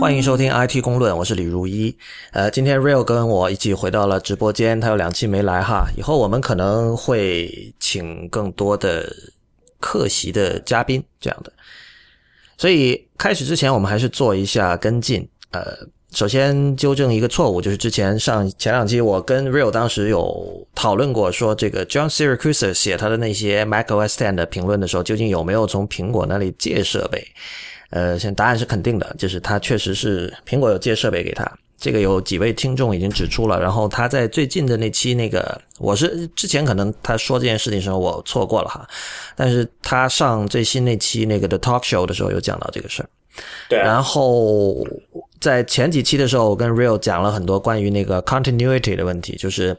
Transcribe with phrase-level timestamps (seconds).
[0.00, 1.94] 欢迎收听 IT 公论，我是李如一。
[2.32, 5.86] 呃，今天 Real 跟我一起回到了直播间，他有两期没来哈。
[5.94, 9.14] 以后我们可能会请更多的
[9.78, 11.52] 客席的嘉宾这样的。
[12.56, 15.28] 所以开始之前，我们还是做一下跟进。
[15.50, 15.62] 呃，
[16.12, 27.22] 首先纠正一个错误，就是之前上前两期我跟 Real 当时有讨论过，说这个 John Siracusa 写他的那些 macOS Ten 的评论的时候，究竟有没有从苹果那里借设备？
[27.90, 31.50] 呃，现在答案是肯定的，就是他确实是苹果有借设备给他。
[31.76, 38.86] 这个有几位听众已经指出了，然后他在最近的那期那个，我是之前可能他说这件事情的时候我错过了哈，
[39.34, 43.08] 但是他上最新那期那个的 Talk Show 的时候有讲到这个事儿。
[43.70, 43.78] 对。
[43.78, 44.86] 然后
[45.40, 49.74] 在前几期的时候，我跟 Real 讲了很多关于那个 Continuity 的问题，就是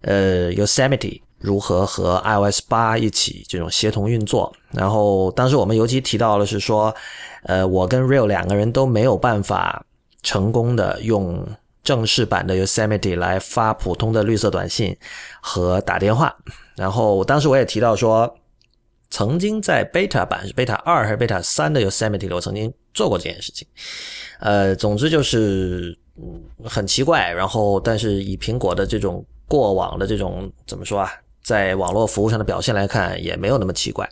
[0.00, 4.52] 呃 Yosemite 如何和 iOS 八一起这种协同运作。
[4.70, 6.94] 然后当时我们尤其提到了是说。
[7.44, 9.86] 呃，我跟 Real 两个人都没有办法
[10.22, 11.46] 成功的用
[11.84, 14.94] 正式版的 Yosemite 来发普通的绿色短信
[15.40, 16.36] 和打电话。
[16.74, 18.36] 然后当时我也提到说，
[19.08, 23.66] 曾经在 Beta 版是 Beta 二还是 Beta 三的 Yosemite 我曾经做过这件事情。
[24.40, 25.96] 呃，总之就是
[26.64, 27.30] 很奇怪。
[27.30, 31.10] 然后但是以苹果的这种过往的这种怎么说啊，
[31.48, 34.06] 在网络服务上的表现来看，也没有那么奇怪。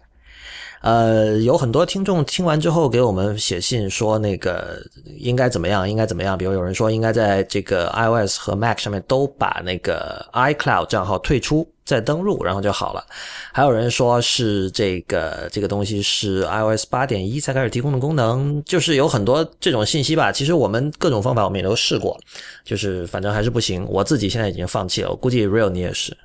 [0.81, 4.81] 呃，有很多听众听完之后给我们写信说，那个
[5.19, 6.39] 应该怎么样，应该怎么样？
[6.39, 13.05] 比如有人说应该在这个 iOS 和 Mac 上面都把那个 iCloud 账号退出再登录，然后就好了。
[13.53, 20.31] 还有人说是这个这个东西是 iOS 八点一才开始提供的功能，就是有很多这种信息吧。
[20.31, 22.17] 其实我们各种方法我们也都试过，
[22.65, 23.85] 就是反正还是不行。
[23.89, 26.17] 我自己现在已经放弃了，我估计 Real 你也是。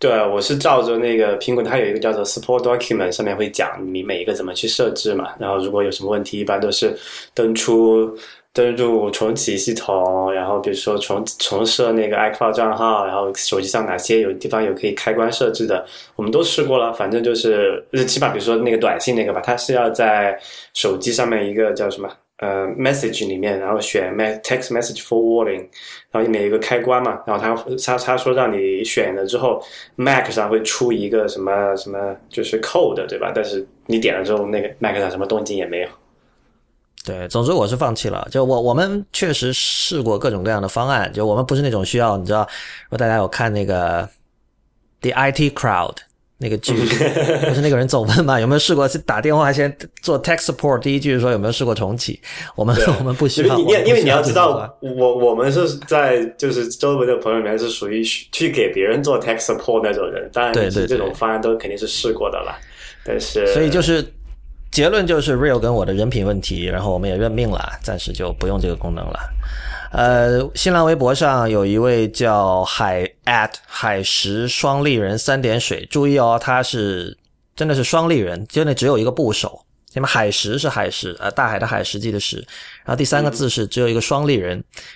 [0.00, 5.34] 对，我是照着那个苹果，它有一个叫做 Support Document，上面会讲你每一个怎么去设置嘛。
[5.40, 6.96] 然后如果有什么问题，一般都是
[7.34, 8.16] 登出、
[8.52, 16.92] 登入、重启系统，然后比如说重重设那个 iCloud 账号，然后手机上哪些有地方有可以开关设置的，我们都试过了。
[16.92, 20.38] 反正就是起码比如说那个短信那个吧，它是要在
[20.74, 22.08] 手机上面一个叫什么？
[22.38, 25.66] 呃，message 里面，然后选 text message forwarding，
[26.10, 29.60] 然后里面有一个开关嘛，然后他他他说让你选了之后
[29.96, 33.32] ，Mac 上会出一个什么什么，就是 code 对吧？
[33.34, 35.88] 但是你点了之后，那个 Mac 上什么动静也没有。
[37.04, 38.28] 对，总之我是放弃了。
[38.30, 42.42] 就我我们确实试过各种各样的方案，就我们不是那种需要你知道，
[42.84, 44.08] 如果大家有看那个
[45.00, 45.96] The IT Crowd。
[46.40, 48.38] 那个剧不是那个人总问嘛？
[48.40, 50.78] 有没有试过去打电话先做 tech support？
[50.78, 52.20] 第一句说有没有试过重启？
[52.54, 53.58] 我们我们不需要。
[53.58, 62.56] 因为因为你要知道，我我们是在就是周围的朋友里面是属于去给别人做 tech support 那种人，当然对对这种方案都肯定是试过的了。
[63.04, 64.04] 但是所以就是
[64.70, 69.18] 结论就是 real 跟我的人品问题，然后我们也认命了，暂时就不用这个功能了。
[69.90, 77.16] 呃，新浪微博上有一位叫海 at 海石双立人三点水，注意哦，他是
[77.56, 82.36] 真的是双立人，就那只有一个部首，那么海石是海石，呃，大海的海，实际的石，
[82.84, 84.52] 然后第三个字是只有一个双立人，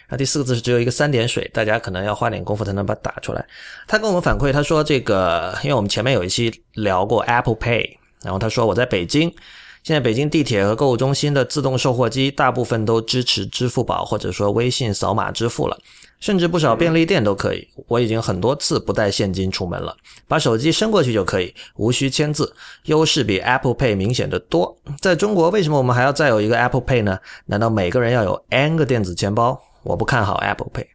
[0.09, 3.43] 然后第四个字是只有一个三点水，大家可能要花点功夫才能把它打出来。
[3.89, 9.35] 他跟我们反馈，他说这个，因为我们前面有一期聊过 Apple Pay，然后他说我在北京。
[9.83, 15.77] 现在北京地铁和购物中心的自动售货机大部分都支持支付宝或者说微信扫码支付了，
[16.21, 17.67] 甚至不少便利店都可以。
[17.89, 19.97] 我已经很多次不带现金出门了，
[20.29, 22.55] 把手机伸过去就可以，无需签字，
[22.85, 24.77] 优势比 Apple Pay 明显的多。
[25.01, 27.19] 在中国，为什么我们还要再有一个 Apple Pay 呢？
[27.47, 29.61] 难道每个人要有 N 个电子钱包？
[29.83, 30.87] 我不看好 Apple Pay。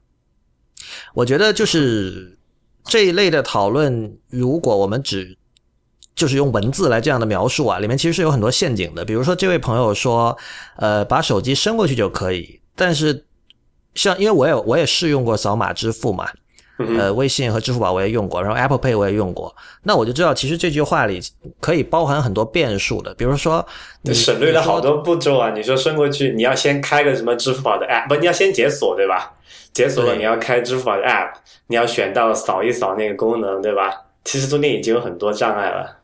[1.13, 2.37] 我觉得就是
[2.85, 5.37] 这一类的讨论，如果我们只
[6.17, 9.05] 就是用文字来这样的描述啊，里面其实是有很多陷阱的。
[9.05, 10.35] 比如说，这位朋友说，
[10.77, 12.59] 呃，把手机伸过去就可以。
[12.75, 13.25] 但是，
[13.93, 16.27] 像因为我也我也试用过扫码支付嘛，
[16.97, 19.55] 呃，微信和支付宝我也用过，然后 Apple Pay 我也用过。
[19.83, 21.21] 那我就知道，其实这句话里
[21.59, 23.13] 可以包含很多变数的。
[23.13, 23.63] 比如说，
[24.01, 25.51] 你省略了好多步骤啊。
[25.51, 29.33] 你说伸过去，你要先开个什么支付宝的 App，不，你要先解锁对吧？
[29.71, 31.33] 解锁了，你要开支付宝的 App，
[31.67, 33.91] 你要选到扫一扫那个功能对吧？
[34.23, 35.99] 其实中间已经有很多障碍了。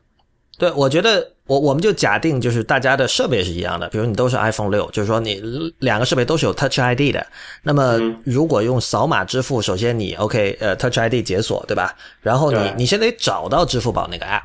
[0.57, 5.41] 对，我觉得我我们就假定就是大家的设备是一样的，比如你都是 iPhone 六，就是说你
[5.79, 7.25] 两个设备都是有 Touch ID 的。
[7.63, 11.93] 那么如果用扫码支付，首先你 OK，呃，Touch ID 解锁，对吧？
[12.21, 14.43] 然后你你先得找到支付宝那个 App。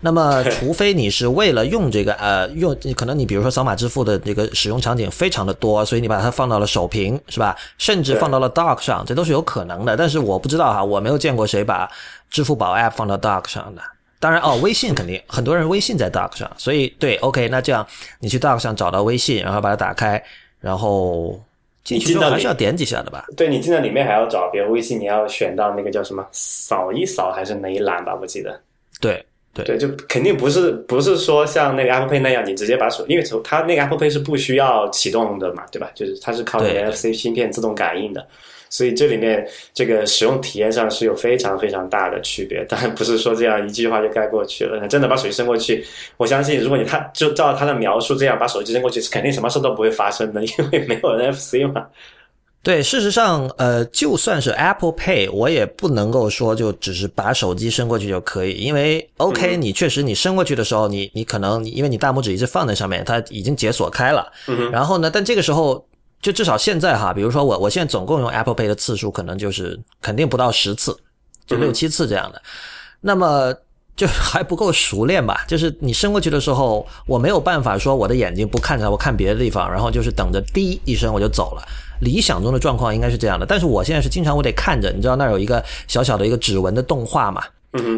[0.00, 7.56] 那么除非你是为了用这个呃用，可能你比如说扫码支付的这个使用场景非常的多，所以你把它放到了首屏，是吧？
[7.78, 9.96] 甚至放到了 Dock 上，这都是有可能的。
[9.96, 11.90] 但是我不知道哈，我没有见过谁把
[12.28, 13.80] 支付宝 App 放到 Dock 上的。
[14.18, 17.86] 当然哦，微信肯定很多人微信在 Dock 上，所以对，OK，那这样
[18.20, 20.22] 你去 Dock 上找到微信，然后把它打开，
[20.60, 21.38] 然后
[21.84, 23.26] 进去之后还是要点几下的吧？
[23.36, 28.16] 对你进到里面还要找，比如微信你要选到那个叫什么扫一扫还是哪一栏吧？
[28.20, 28.58] 我记得。
[29.00, 29.22] 对
[29.52, 35.90] 对对，就肯定不是不是说像那个 Apple Pay 那样，你直接把手，因为从它那个 Apple Pay 是不需要启动的嘛，对吧？
[35.94, 38.26] 就是它是靠那个 NFC 芯片自动感应的。
[38.76, 44.86] 所以这里面这个使用体验上是有非常非常大的区别，当然不是说这样一句话就盖过去了。
[44.86, 45.82] 真的把手机伸过去，
[46.18, 51.86] 我相信如果你他就照他的描述这样把手机伸过去，是肯定什么事都不会发生的，因为没有 NFC 嘛。
[52.62, 64.30] 对，事实上，呃，就算是 Apple Pay，我也不能够说就只是把手机伸过去就可以，因为 OK，你确实你伸过去的时候，你你可能因为你大拇指一直放在上面，它已经解锁开了。
[64.70, 65.82] 然后呢，但这个时候。
[66.20, 70.96] 就至少现在哈，比如说我，我现在总共用 Apple Pay 的次数可能就是肯定不到十次，
[71.46, 72.42] 就六七次这样的。
[73.00, 73.54] 那么
[73.94, 75.44] 就还不够熟练吧？
[75.46, 81.62] 就是你伸过去的时候，我没有办法说我的眼睛不看着，我看别的地方，然后就是等着滴一声我就走了。
[82.00, 87.42] 理想中的状况应该是这样的，但是我现在是经常我得看着，你知道那有一个小小的一个指纹的动画嘛？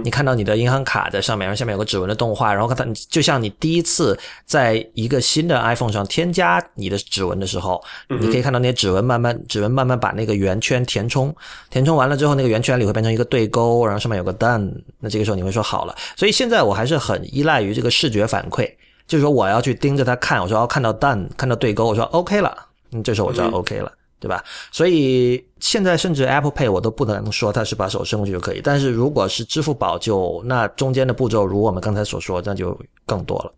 [0.05, 11.35] 你看到你的银行卡在上面，然后下面有个指纹的动画，然后它就像你第一次在一个新的 iPhone 上添加你的指纹的时候，你可以看到那些指纹慢慢指纹慢慢把那个圆圈填充，
[11.71, 15.95] 填充完了之后，那个圆圈里会变成一个对勾，然后上面有个 done，那这个时候你会说好了。
[16.17, 18.71] 所以现在我还是很依赖于这个视觉反馈，
[19.07, 22.57] 就是说我要去盯着它看，我说要看到 done，看到对勾，我说 OK 了，
[22.93, 23.93] 嗯，这时候我知道 OK 了。
[24.21, 24.43] 对吧？
[24.73, 33.53] 所以现在甚至 Apple Pay 我都不能说它是把手伸过去就可以，但是如果是支付宝，就那中间的步骤，如我们刚才所说，那就更多了。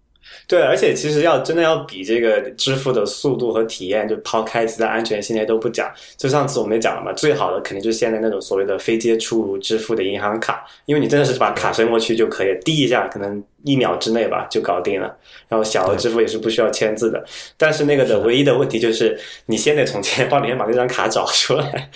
[0.47, 15.17] 对，而且其实要真的要比这个支付的速度和体验，就抛开其他安全性那些都不讲，就上次我们也讲了嘛，最好的肯定就是现在那种所谓的非接触支付的银行卡，因为你真的是把卡伸过去就可以，滴一下可能一秒之内吧就搞定了。
[15.49, 17.25] 然后小额支付也是不需要签字的，
[17.57, 21.91] 但是那个的唯一的问题就是你先得从钱包里面把那张卡找出来。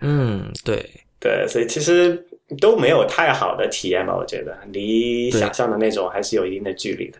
[0.00, 0.88] 嗯，对
[1.18, 2.26] 对，所以其实
[2.60, 7.18] 都没有太好的体验吧，我觉得离想象的那种还是有一定的距离的。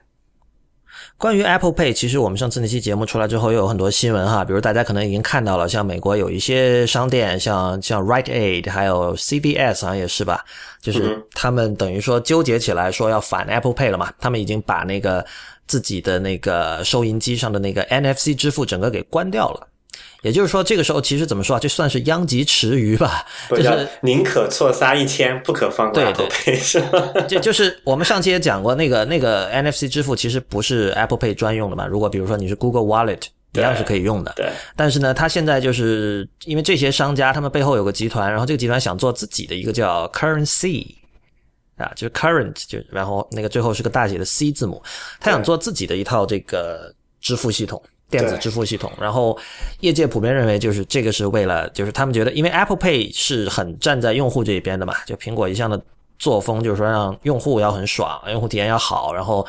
[1.21, 10.43] 关于 Apple Pay，其实我们上次那期节目出来之后，又有很多新闻哈，比如大家可能已经看到了，像美国有一些商店，像像 Rite Aid，还有 CVS 好像也是吧，
[10.81, 15.23] 就是他们等于说纠结起来说要反 Apple Pay 了嘛，他们已经把那个
[15.67, 19.69] 自己的那个收银机上的那个 NFC 支付整个给关掉了。
[20.23, 21.59] 也就是说，这个时候其实怎么说啊？
[21.59, 23.25] 这算是殃及池鱼吧？
[23.51, 27.13] 就是宁可错杀一千，不可放过 Apple Pay，是吧？
[27.27, 31.87] 就就是我们上期也讲过，那个那个 NFC 支付其实不是 Apple Pay 专用的嘛。
[31.87, 33.23] 如果比如说你是 Google Wallet，
[33.53, 34.33] 一样是可以用的。
[34.37, 34.51] 对。
[34.77, 40.87] 但是呢，他现在就是因为这些商家，他们背后有个集团，然后这个集团想做自己的一个叫 Currency
[41.79, 44.83] 啊，就是 Current，就然后那个最后是个大写的 C 字母，
[45.19, 47.83] 他想做自己的一套这个支付系统。
[48.11, 49.39] 电子支付系统，然后
[49.79, 55.81] 业界普遍认为，就是这个是为了，就是他们觉得，因为 Apple Pay 是很站在用户这一边的嘛，就苹果一向的
[56.19, 59.47] 作风就是说让用户要很爽，用户体验要好，然后，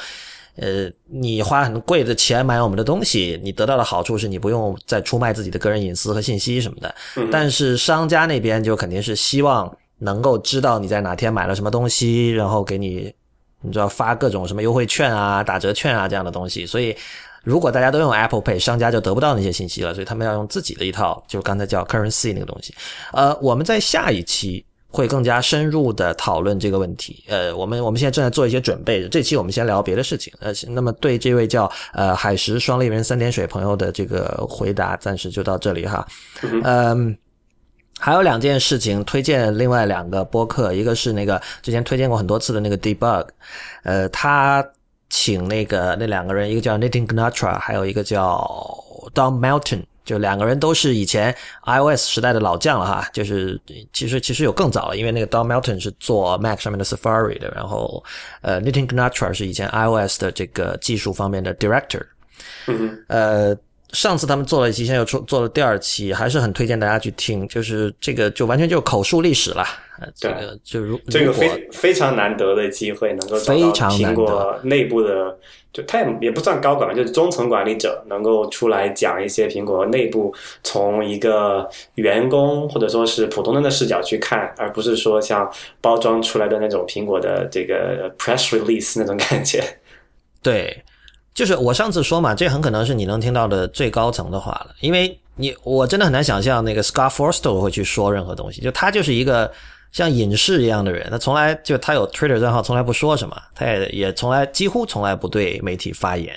[0.57, 6.95] 呃，你花很贵的钱买我们的东西，你得到的好处是你不用再出卖自己的个人隐私和信息什么的。
[7.31, 13.11] 但是商家那边就肯定是希望能够知道你在哪天买了什么东西，然后给你，
[13.61, 16.95] 你知道发各种什么优惠券啊、打折券啊这样的东西，所以。
[17.43, 22.71] 如果大家都用 Apple Pay，商家就得不到那些信息了，所以他们要用自己的一套，就是刚才叫 Currency 那个东西。
[23.13, 27.23] 呃，我们在下一期会更加深入的讨论这个问题。
[27.27, 30.31] 呃，我们我们现在正在做一些准备，这期我们先聊别的事情。
[30.39, 36.07] 呃，那么对这位叫呃海石双立人三点水朋友的这个回答，暂时就到这里哈。
[36.63, 37.17] 嗯，
[37.97, 43.25] 还有两件事情推荐，另外两个播客，一个是那个之前推荐过很多次的那个 Debug，
[43.81, 44.63] 呃，他。
[45.11, 48.39] 请那个那两个人，一个叫 Nitin Gnatra，还有一个叫
[49.13, 53.05] Don Melton，就两个人都是以前 iOS 时代的老将了哈。
[53.11, 53.59] 就是
[53.91, 58.01] 其实其实有更早了，因为那个 Don Melton 是做 Mac 上面的 Safari 的，然后
[58.41, 62.03] 呃 Nitin Gnatra 是以前 iOS 的这个技术方面的 Director。
[63.07, 63.55] 呃，
[63.93, 67.47] 上次他们做了一期，现在又做做了第二期，还是很推荐大家去听。
[67.47, 69.65] 就是这个就完全就是口述历史了。
[70.15, 75.37] 这个就如这个非非常难得的机会，能够找到苹果内部的，
[75.71, 80.33] 就他也也不算高管吧，就是中层管理者，能够出来讲一些苹果内部
[80.63, 85.47] 从一个员工或者说是普通人的视角去看，而不是说像
[85.79, 89.63] 包装出来的那种苹果的这个 press release 那种感觉。
[90.41, 90.83] 对，
[91.33, 99.51] 就是我上次说嘛，这很可能是你能听到的最高层的话了，因为你我真的很难想象那个 Scott Forstall 会去说任何东西，就他就是一个。
[99.93, 106.33] 像隐士一样的人，他从来就他有 Twitter 账号，从来不说什么，他也也从来几乎从来不对媒体发言。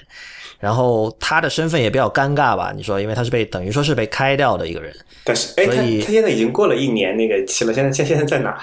[0.59, 2.73] 然后他的身份也比较尴尬吧？
[2.75, 8.61] 你说，因为他是被等于说是被开掉的一个人，但是哎，他他现在已经过了一年那个期了，现在现现在在哪？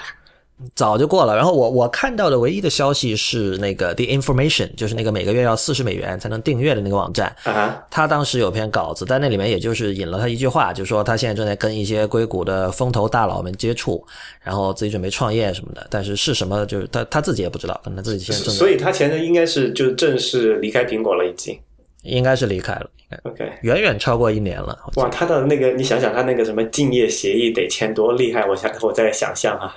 [0.74, 1.34] 早就过了。
[1.34, 7.34] 然后我我看到的唯一的消息是那个 The Information，就是那个每个月要四十美元才能订阅的那个网站。
[7.44, 14.04] 啊，他当时有篇稿子，但那里面也就是引了他一句话，就说他现在正在跟一些硅谷的风投大佬们接触，
[14.42, 21.58] 然后自己准备创业什么的，但是是什么，就是他他自己也不知道，可能他自己现在正在所以他前阵应该是就正式离开苹果了，已经。
[22.04, 22.90] 应该是离开了
[23.22, 24.76] ，OK，远远超过一年了。
[24.96, 29.72] 哇，他的那个你想想，他那个什么竞业协议得签多厉害，我想我在想象哈。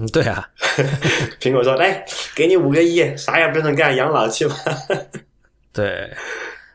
[0.00, 0.48] 嗯，对啊，
[1.38, 2.02] 苹果说来
[2.34, 4.56] 给你五个亿，啥也不用干，养老去吧。
[5.74, 6.10] 对，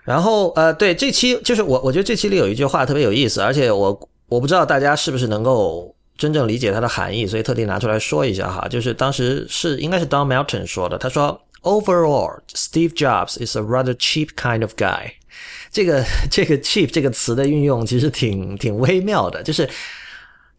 [0.03, 8.67] 然后呃，对这期就是我我觉得这期里有一句话特别有意思，而且我我不知道大家是不是能够真正理解它的含义，所以特地拿出来说一下哈。
[8.67, 15.13] 就是当时是应该是 Don Melton 说的，他说 Overall, Steve Jobs is a rather cheap kind of guy。
[15.73, 19.67] 这个这个 cheap 这个词的运用其实挺挺微妙的，就是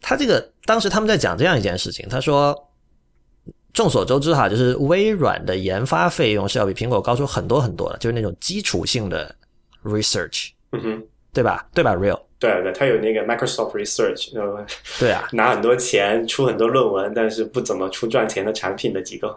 [0.01, 2.63] 他这个当时他们在讲这样一件事情，他说。
[3.73, 9.35] 众所周知哈，就是微软的研发费用是要比苹果高出很多很多的，就是那种基础性的
[9.83, 11.63] research，嗯哼，对吧？
[11.75, 14.33] 对吧？Real，对对，他有那个 Microsoft Research，
[14.97, 19.29] 对啊， 拿很多钱出很多论文，但是不怎么出赚钱的产品的机构。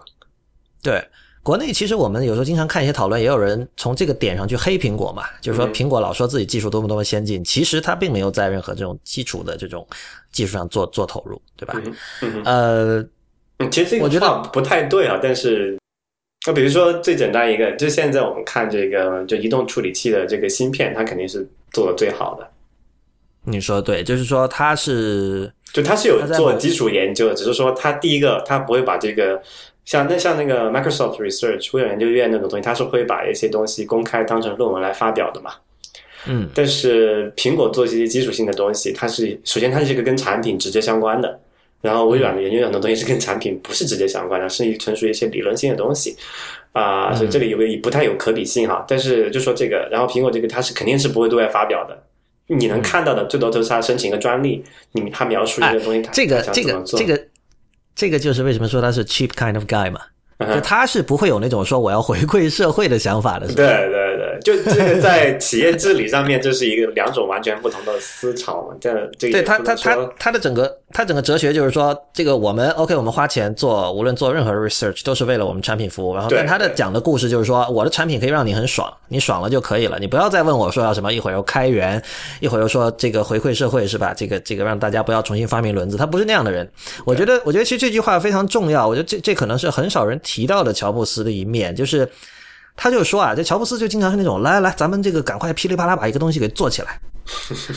[0.83, 1.07] 对。
[1.43, 9.87] 国内其实我们有时候经常看一些讨论，也有人从这个点上去黑苹果嘛，就是说苹果老说自己技术多么多么先进，其实它并没有在任何这种基础的这种
[10.31, 11.81] 技术上做做投入，对吧？
[12.45, 12.99] 呃，
[13.59, 15.79] 嗯，其实这个我觉得话不太对啊，但是，
[16.47, 22.47] 那比如说最简单一个，就现在我们看这个就移动处理器的这个芯片，它肯定是做的最好的，
[23.45, 29.41] 你说的对，就是说它是就它是有做基础研究的，只是说它第一个它不会把这个
[29.85, 35.53] 像那像那个 Microsoft Research 微软研究院那种东西，它是会把一些东西公开当成论文来发表的嘛。
[36.27, 41.41] 嗯但是苹果做这些基础性的东西，它是首先它是一个跟产品直接相关的，
[41.81, 46.17] 然后微软的研究很多东西是跟产品不是直接相关的，是纯属一些理论性的东西
[46.73, 48.85] 啊、所以这里有个不太有可比性哈。
[48.87, 52.01] 但是就说这个，然后苹果这个它是肯定是不会对外发表的。
[52.47, 57.21] 你能看到的最多都是他申请一个专利，你他描述一个东西，他这个这个这个
[57.95, 60.01] 这个就是为什么说他是 cheap kind of guy 嘛，
[60.55, 63.63] 就他是不会有那种说我要回馈社会的想法的，是吧？
[63.63, 64.00] 对对
[64.31, 68.77] 对，就这个在企业治理上面，这是一个两种完全不同的思潮嘛。
[68.81, 76.15] 这这对他，他他他的整个他整个哲学就是说，这个我们 OK，我们花钱做，无论做任何 research 都是为了我们产品服务。
[76.15, 82.03] 然后，但他的讲的故事就是说，我的产品可以让你很爽，你爽了就可以了，你不要再问我说要什么，一会儿又开源，
[82.41, 84.15] 一会儿又说这个回馈社会是吧？
[84.15, 86.69] 这个这个让大家不要重新发明轮子，他不是那样的人。
[87.05, 92.09] 我觉得，我觉得其实这句话非常重要，我觉得这这可能是很少人提到的乔布斯的一面，就是。
[92.81, 96.99] 他就说啊，这乔布斯就经常是那种来来来，咱们这个赶快噼里啪啦把一个东西给做起来，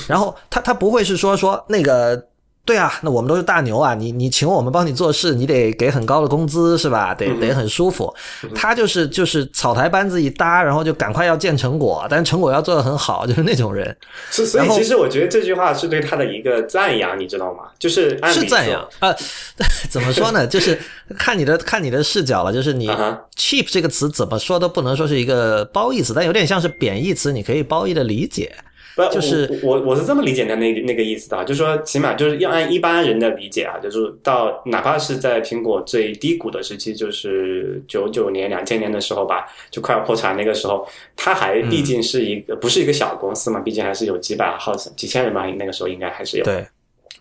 [0.07, 2.27] 然后他他不会是说说那个。
[2.65, 3.93] 对啊，那我们都是大牛啊！
[3.93, 7.13] 你你请我们帮你做事，你得给很高的工资是吧？
[7.13, 8.13] 得得很舒服。
[8.55, 13.93] 他就是就是草台班子一搭，然后就赶快要见成果，但是成果要做得很好，就是那种人
[14.31, 17.63] 所所以然后其实我觉得这句话是对他的一个赞扬，你知道吗？
[17.77, 19.15] 就是按是赞扬啊、呃
[19.91, 20.47] 怎么说呢？
[20.47, 20.79] 就是
[21.17, 22.53] 看你的看你的视角了。
[22.53, 22.87] 就是你
[23.35, 28.55] cheap 这个词怎么说都不能说是一个褒义词，但有点像是贬义词，你可以褒义的理解。
[28.95, 46.43] 不，就是我我我是这么理解的那个那个意思的啊，就是说起码就是要按一般人的理解啊，就是到哪怕是在苹果最低谷的时期，就是九九年、两千年的时候吧，就快要破产那个时候，它还毕竟是一个、不是一个小公司嘛，毕竟还是有几百号、几千人吧，那个时候应该还是有。
[46.43, 46.65] 对，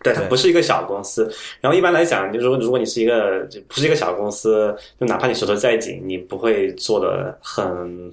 [0.03, 1.31] 对，它不是一个小公司。
[1.59, 8.11] 然后一般来讲，就是说，如果你是一个不是一个小公司，就哪怕你手头再紧，你不会做的很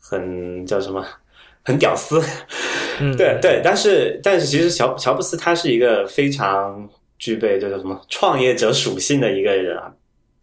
[0.00, 1.04] 很叫什么
[1.64, 2.22] 很屌丝。
[3.00, 9.92] 嗯， 对对，但是但是其实乔乔布斯他是一个非常具备这个什么创业者属性的一个人啊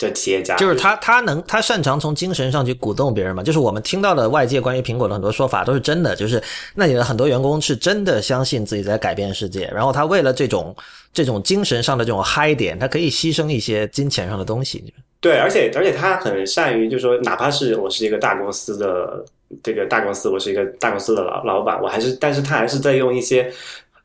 [0.05, 3.43] 的企业家，就是他，他能，他擅长从精神上去鼓动别人嘛。
[3.43, 6.41] 就是我们听到的外界关于苹果的很多说法都是真的，就是
[6.75, 10.75] 那里的很多员工是真的相信自己在改变世界，然后他为了这种
[11.13, 14.93] 这种精神上的这种嗨点，他可以牺牲一些金钱上的东西。
[15.19, 19.23] 对，而且而且他很善于，就是说，哪怕是我是一个大公司的
[19.61, 23.53] 这个大公司，我是一个大公司的老老板，我还是，但是他还是在用一些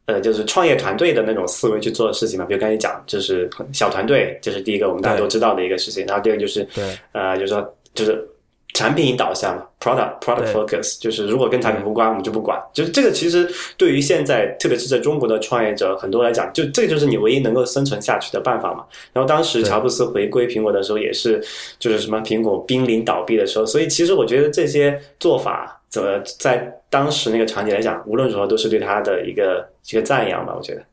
[0.07, 2.45] 呃，就是创业团队的那种思维去做事情嘛。
[2.45, 6.07] 比如刚才讲，就是小团队，这是第一个我们大家都知道的一个事情。
[6.07, 8.27] 然后第二个就是对，呃，就是说就是
[8.73, 12.61] 产品导向嘛，product product focus，就是如果跟产品无关，我们就不管。
[12.75, 13.49] 就是这个其实
[13.79, 18.85] 对于现在，特别是在中国的创业者很多来讲，就这个就是你唯一能够生存下去的办法嘛。
[19.13, 21.43] 然后当时乔布斯回归苹果的时候，也是
[21.79, 30.85] 就是什么苹果濒临倒闭的时候，所以其实我觉得这些做法怎么在当时那个场景来讲，无论如何都是对他的一个一个赞扬吧，我觉得。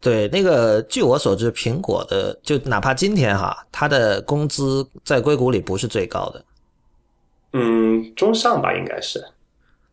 [0.00, 6.44] 对，那个据我所知，苹果的就哪怕今天哈，他的工资在硅谷里不是最高的，
[7.54, 9.24] 嗯，中上吧，应该是。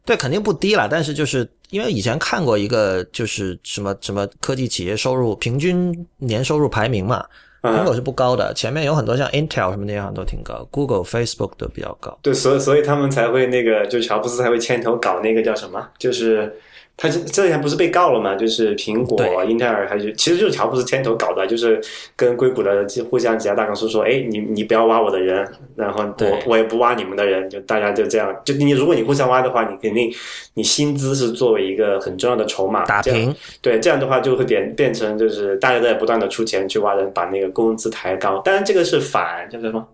[0.05, 7.25] 对，肯定不低了，但是就是因为以前看过一个，就是什么什么科技企业收入平均年收入排名嘛，
[7.71, 12.17] 苹果是不高的，前面有很多像 Intel 什么那样都挺高，Google、Facebook 都比较高。
[12.21, 16.55] 对，所以所以他们才会那个，就乔布斯才会牵头搞那个叫什么，就是。
[16.97, 18.35] 他这这前不是被告了吗？
[18.35, 21.81] 就是苹果、英特尔，还是其实就是乔布斯牵头搞的，就是
[22.15, 28.33] 跟硅谷的互相几家大公司说：“哎，你你不要挖我的人，然后我我也不挖你们的人，就大家就这样。
[28.45, 30.09] 就你如果你互相挖的话，你肯定
[30.53, 33.35] 你薪资是作为一个很重要的筹码打平。
[33.61, 38.39] 对，这样的话就会变变成就是大家都在不断的出钱去挖人，把那个工资抬高。
[38.39, 39.85] 当然这个是反叫什么？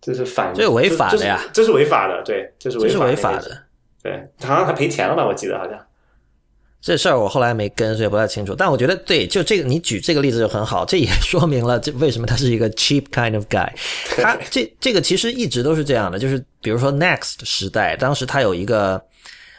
[0.00, 1.40] 这是反这是违法的呀！
[1.52, 3.62] 这是违法的，对，这是违法的。
[4.00, 5.26] 对，好像还赔钱了吧？
[5.26, 5.76] 我记得好像。
[6.80, 8.54] 这事儿我后来没跟，所以不太清楚。
[8.54, 13.68] 但我觉得，对，就这个你举这个例子就很好，这也 说明了这为什么他是一个 cheap kind of guy。
[14.22, 19.02] 他这这个其实一直都是这样的，就是比如说 Next 时代，当时他有一个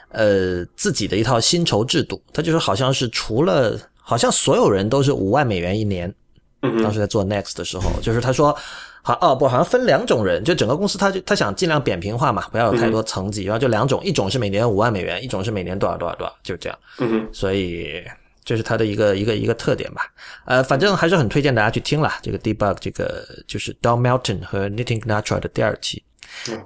[0.10, 6.14] 呃自己的一套薪酬制度，他就是好像是除了好像所有人都是五万美元一年。
[6.62, 8.58] 当时在做 Next 的时候，就是他说。
[9.02, 16.78] 好哦不，好像分两种人，就整个公司，他就他想尽量扁平化嘛，不要有太多层级，然后就两种，一种是每年五万美元，一种是每年多少多少多少，就这样。
[17.00, 18.04] 嗯所以
[18.44, 20.06] 这是他的一个一个一个特点吧。
[20.46, 26.04] 呃，反正还是很推荐大家去听了这个 Debug，这个就是 Don Melton 和 Knitting Natural 的第二期。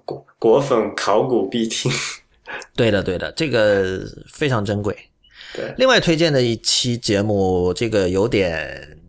[0.04, 1.92] 果果粉考古必听。
[2.76, 4.98] 对的对的，这个非常珍贵。
[5.56, 5.74] 对。
[5.78, 9.00] 另外推荐的一期节目，这个有点。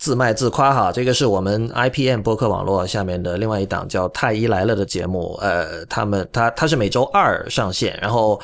[0.00, 5.38] 自卖自夸哈，这个是我们 IPM 播客网络下面的另外一档叫《太医来了》的节目。
[5.42, 8.40] 呃，他们他他是每周二上线，然后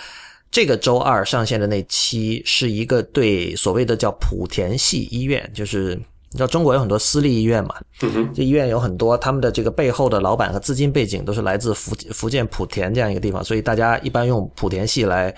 [0.51, 7.75] 这个周二上线的那期是一个对所谓的叫莆田系医院，就是你知道中国有很多私立医院嘛，
[8.35, 15.35] 这医院有很多他们的这个背后的老板和资金背景都是来自福福建莆田这样一个地方，所以大家一般用莆田系来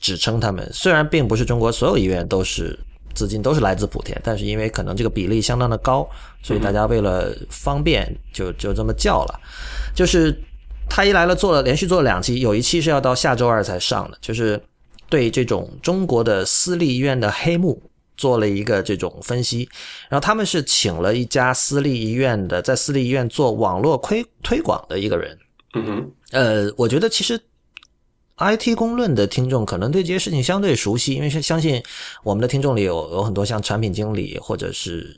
[0.00, 0.68] 指称他们。
[0.72, 2.76] 虽然并不是中国所有医院都是。
[3.14, 6.08] 资金都是来自莆田，但是因为可能这个比例相当的高，
[6.42, 9.40] 所以大家为了方便就就这么叫了。
[9.94, 10.34] 就是
[10.88, 14.60] 他一来了，做了连续做了两期，有一期是要到下周二才上的，就是
[15.08, 17.82] 对这种中国的私立医院的黑幕
[18.16, 19.68] 做了一个这种分析。
[20.08, 25.38] 然后他们是请了一家私立医院的，在私立医院做网络推推广的一个人。
[25.74, 27.40] 嗯哼，呃，我觉得其实。
[28.40, 31.82] IT 公论的听众可能对这些事情相对熟悉，因为是相信
[32.22, 35.14] 我们的听众里有有很多像产品经理或者是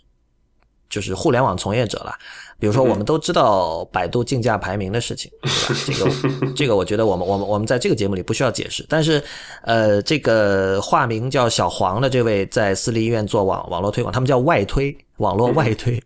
[0.90, 2.12] 就是互联网从业者了。
[2.58, 5.28] 比如说，我们都知道百度竞价排名的事情，
[5.84, 8.86] 这个这个我觉得我们我们我们在这个节目里不需要解释。
[8.88, 9.20] 但是，
[9.62, 16.00] 呃，这个化名叫小黄的这位在私立医院做网网络推广，他们叫外推，网络外推，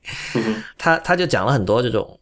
[0.79, 2.19] 他他就讲了很多这种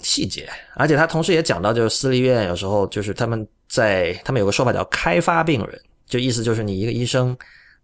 [0.00, 3.46] 细节，而且他同时也讲到，就是私立医院有时候就是他们。
[3.68, 7.36] 在他们有个说法叫开发病人，就意思就是你一个医生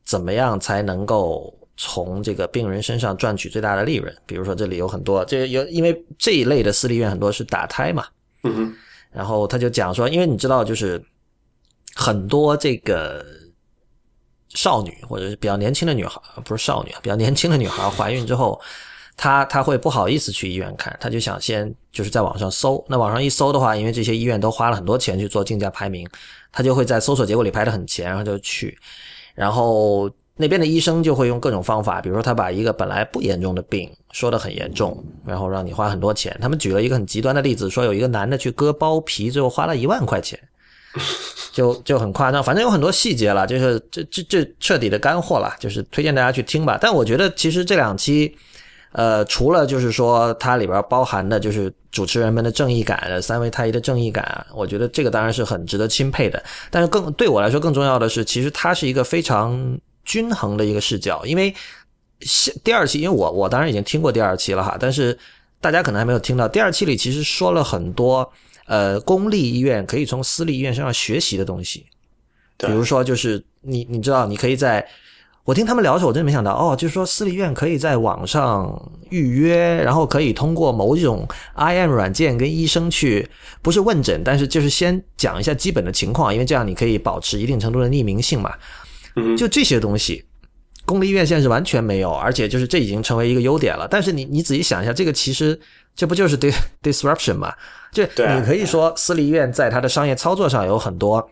[0.05, 4.14] 怎么样才能够从这个病人身上赚取最大的利润？
[4.25, 8.07] 比如说这里有很多，这有因为这一类的私立医院很多是打胎嘛，
[8.42, 8.75] 嗯
[9.11, 11.03] 然后他就讲说，因为你知道，就是
[11.94, 13.25] 很多这个
[14.55, 18.61] 少女或者是比较年轻的女孩，不是少女啊，比较年轻的女孩怀孕之后。
[19.16, 22.85] 他他会不好意思去医院看，他就想先就是在网上搜。
[22.88, 26.07] 那网上一搜的话，因为这些医院都花了很多钱去做竞价排名，
[26.50, 28.77] 他就会在搜索结果里排的很前，然后就去。
[29.35, 36.37] 然后那边的医生就会用各种方法，比如说他把一个本来不严重的病说得很严重，然后让你花很多钱。
[36.40, 40.37] 他们举了一个很极端的例子，说有一个男的去割包皮，最后花了一万块钱，
[41.55, 42.42] 就就很夸张。
[42.42, 46.77] 反正有很多细节了，就是这这这彻底的干货了，就是推荐大家去听吧。
[46.81, 48.37] 但我觉得其实这两期。
[48.94, 56.40] 呃，除了就是说它里边包含的就是主持人们的正义感，三位太医的正义感，我觉得这个当然是很值得钦佩的。
[56.70, 61.26] 但是更对我来说更重要的是，其实它是一个非常均衡的一个视角。
[61.26, 61.52] 因为
[62.62, 65.18] 第二期，因为我我当然已经听过第二期了哈，但是
[65.61, 68.33] 大家可能还没有听到第二期里其实说了很多
[68.66, 71.85] 呃公立医院可以从私立医院身上学习的东西，
[72.59, 74.87] 比如说就是你你知道你可以在。
[75.44, 83.28] 我听他们聊的时候，我真的没想到哦，就是说私立医院可以在网上预约，然后可以通过某一种 IM 软件跟医生去，
[83.61, 88.54] 不是问诊，但是就是先讲一下基本的情况，因为这样你可以保持一定程度的匿名性嘛。
[89.37, 90.24] 就这些东西，
[90.87, 93.87] 公立医院现在是完全没有，而且就是这已经成为一个优点了。
[93.87, 95.59] 但是你你仔细想一下，这个其实
[95.94, 97.52] 这不就是 dis disruption 嘛？
[97.92, 101.28] 就你可以说私立医院在它的商业操作上有很多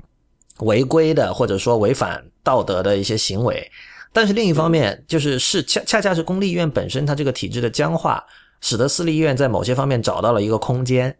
[0.58, 3.68] 违规的或者说违反道德的一些行为，
[4.12, 8.22] 但是另一方面就是是恰恰恰是公立医院本身它这个体制的僵化，
[8.60, 11.16] 使得私立医院在某些方面找到了一个空间，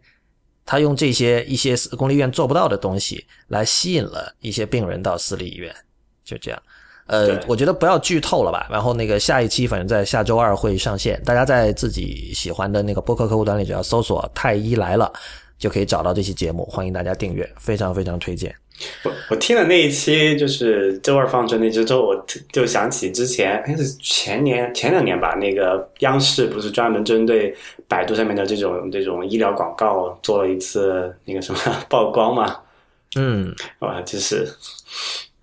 [0.65, 5.73] 他用这些一些公立医院做不到的东西来吸引了一些病人到私立医院，
[6.23, 6.63] 就这样。
[7.07, 8.65] 呃，我觉得不要剧透了吧。
[8.71, 15.11] 然后那个下一期，反正在下周二会上线，大家在自己喜欢的那个播客客户端里，只要搜索“太医来了”，
[15.59, 16.63] 就可以找到这期节目。
[16.67, 18.62] 欢迎大家订阅，非常非常推荐。
[19.03, 27.55] 我我听了那一期，就是周二放出那期之后，我就想起之前，哎，是前年前两年吧，那个央视不是专门针对
[27.87, 32.55] 百度上面的这种这种医疗广告做了一次那个什么 曝光嘛？
[33.15, 34.47] 嗯，哇，就是。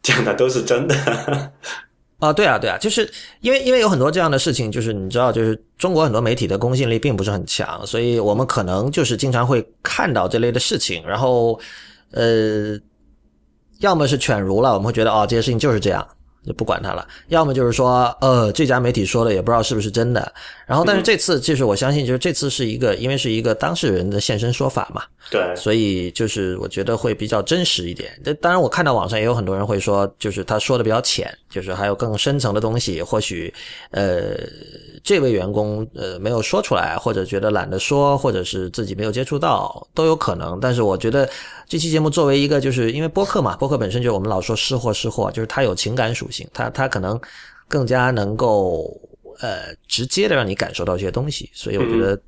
[0.03, 0.95] 讲的都是真的
[2.21, 3.09] 啊，对啊，对啊，就是
[3.41, 11.61] 因为因为有很多这样的事情，就是你知道，就是中国很多媒体的公信力并不是很强，所以我们可能就是经常会看到这类的事情，然后
[12.13, 12.79] 呃，
[13.81, 16.07] 要么是犬儒了，我们会觉得哦，这些事情就是这样。
[16.47, 20.33] 就不管它了，要么就是说，呃，这家媒体说的也不知道是不是真的。
[20.67, 28.11] 然后，但是这次就是我相信，就是这次是一个，因为是一个当事人的现身说法嘛，对，所以就是我觉得会比较真实一点。
[28.25, 33.53] 这当然，我看到网上也有很多人会说，就是他说的比较浅，就是还有更深层的东西，或许
[33.91, 34.39] 呃，
[35.03, 40.59] 这位员工呃没有说出来，或者觉得懒得说，或者是自己没有接触到，都有可能。
[40.61, 41.29] 但是我觉得。
[41.71, 47.17] 这期节目作为一个，就是因为播客嘛，播客本身就我们老说失货失货，就是它有情感属性，它它可能
[47.69, 48.93] 更加能够
[49.39, 52.21] 呃直接的让你感受到这些东西，所以我觉得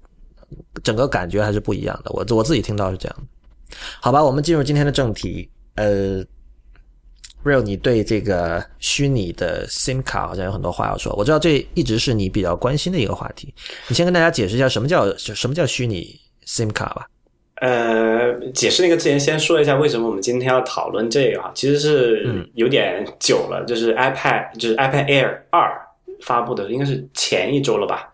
[0.85, 2.13] 整个感觉还是不一样的。
[2.13, 3.17] 我我自己听到是这样。
[4.01, 5.51] 好吧，我们进入今天的正题。
[5.75, 6.25] 呃
[7.45, 13.53] ，Real，你对这个虚拟的 SIM 卡好像有很多话要说，我知道这一直是你比较关心的一个话题。
[13.89, 17.07] 你先跟大家解释一下什么叫什么叫虚拟 SIM 卡吧。
[17.57, 21.53] 呃，解释那个之前，先说一下为什么我们今天要讨论这个啊？
[21.55, 25.71] 其实是有点久了，就是 iPad，就是 iPad Air 二
[26.23, 28.12] 发布的，应该是前一周了吧。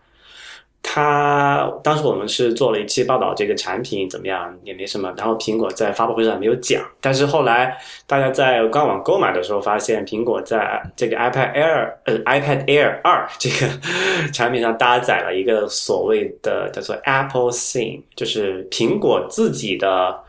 [0.81, 5.13] 他当时我们是做了一期报道，这个产品怎么样也没什么。
[5.15, 13.71] 然后苹果在发布会上没有讲，但是后来大家在官网购买的时候发现，苹果在这个 iPad Air 呃 iPad Air 二这个
[14.33, 20.19] 产品上搭载了一个所谓的叫做 Apple SIM，就是苹果自己的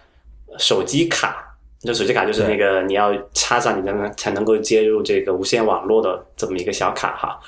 [0.58, 1.46] 手机卡。
[1.82, 7.40] 这手机卡就是那个你要插上你才能才能够接入这个无线网络的这么一个小卡哈。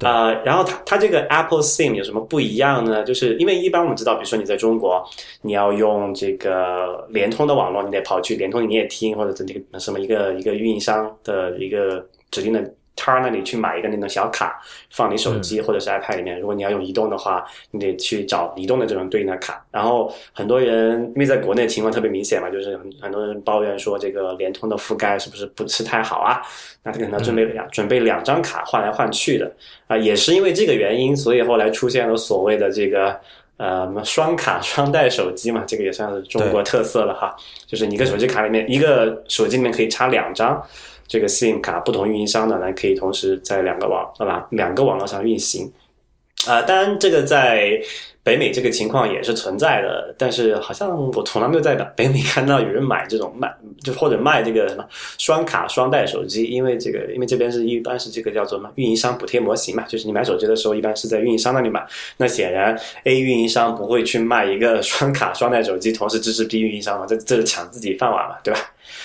[0.00, 3.02] 呃，然后它它这个 Apple SIM 有什么不一样呢？
[3.04, 5.02] 就是因为一般我们知道，比如说你在中国，
[5.42, 12.74] 你要用这个联通的网络，你得跑去联通营业厅或者这个什么一个一个运营商的一个指定的。
[13.12, 14.58] 他那里去买一个那种小卡，
[14.90, 16.40] 放你手机或者是 iPad 里面。
[16.40, 19.62] 如果你要用移动的话，你得去找移动的这种对应的卡。
[19.70, 26.40] 然后很多人因为在国内情况特别明显嘛，就是很很多人抱怨说这个联通的覆盖是不是不是太好啊？
[26.82, 29.52] 那他可能准备两准备两张卡换来换去的
[29.86, 33.14] 啊，也是因为这个原因，所以后来出现了所谓的这个
[33.58, 37.36] 呃双卡双待手机嘛，这个也算是中国特色了哈。
[37.66, 40.62] 就是你一个手机卡里面一个手机里面可以插两张。
[41.06, 44.46] 这个 SIM 卡不同运营商的呢，可以同时在两个网，对吧？
[44.50, 45.72] 两个网络上运行。
[46.46, 47.80] 啊，当然这个在
[48.22, 53.50] 北美这个情况也是存在的，但是好像我从来没有在北美看到有人买这种卖，
[53.82, 54.84] 就或者卖这个什么
[55.16, 61.82] 双卡双待手机，因为这个，因为这边是一般是这个叫做什么运营商补贴模型嘛，就是你买手机的时候一般是在运营商那里买。
[62.18, 68.60] 那显然 A 运营商不会去卖一个双卡双待手机，同时支持 B 运营商嘛，这这是抢自己饭碗嘛，对吧？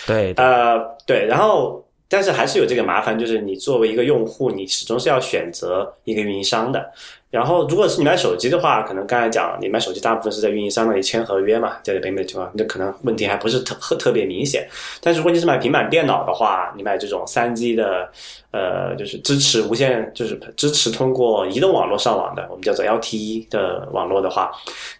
[0.06, 1.86] 对，呃，对，然后。
[2.10, 6.92] 但是还是有这个麻烦，就是你作为一个用户，你始终是要选择一个运营商的。
[7.30, 14.68] 然后，如果是你买手机的话，可能刚才讲，你买手机大部分是在运营商那里签合约嘛，在北美的情况，那可能问题还不是特特别明显。
[15.00, 18.10] 但是，如果你是买平板电脑的话，你买这种三 G 的，
[18.50, 24.52] 呃，就是支持无线，就是支持通过移动网络上网的，我们叫做 LTE 的网络的话，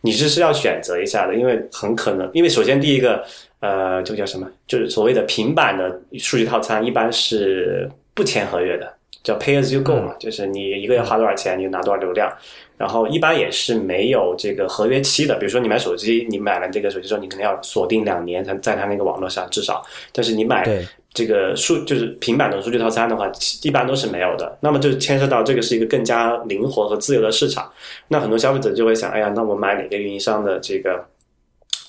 [0.02, 3.26] 你是是要选择一下的，因为很可能，因为首先第一个。
[3.60, 4.48] 呃，这个叫什么？
[4.66, 12.32] 就是所谓的平板的数据套餐，一般是不签合约的，叫 pay as you go 嘛，就是你一个月花多少钱，你就拿多少流量。
[12.78, 15.36] 然后一般也是没有这个合约期的。
[15.36, 19.84] 比如说你买手机，你买了这个手机之后，你可能要锁定两年才在它那个网络上至少。
[20.14, 20.66] 但是你买
[21.14, 23.30] 这个数就是平板的数据套餐的话，
[23.64, 24.58] 一般都是没有的。
[24.62, 27.70] 那么就牵涉到这个是一个更加灵活和自由的市场。
[28.08, 31.06] 那很多消费者就会想，哎呀，那我买哪个运营商的这个？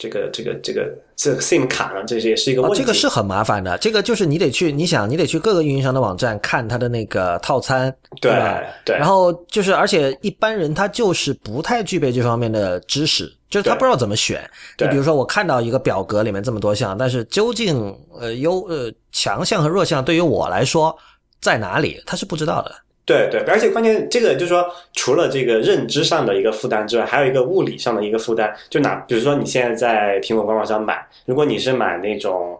[0.00, 2.78] 这个这个这个这个 SIM 卡呢，这也是一个问题。
[2.78, 8.62] 这个是很麻烦的，这个就是你得去，你想你得去各个运营商的网站看它的那个套餐，对吧？
[8.82, 8.96] 对。
[8.96, 14.42] 然后就是，而且一般人他就是不太具备这方面的知识，就是他不知道怎么选。
[14.78, 20.96] 你比如说，我看到一个表格里面这么多项，但是究竟呃优呃强项和弱项对于我来说
[21.42, 22.74] 在哪里，他是不知道的。
[23.10, 28.54] 对对，而且关键这个就是说，除了这个认知上的一个负担之外，还有一个物理上的一个负担。
[28.68, 32.56] 就拿比如说，你现在在苹果官网上买，如果你是买那种，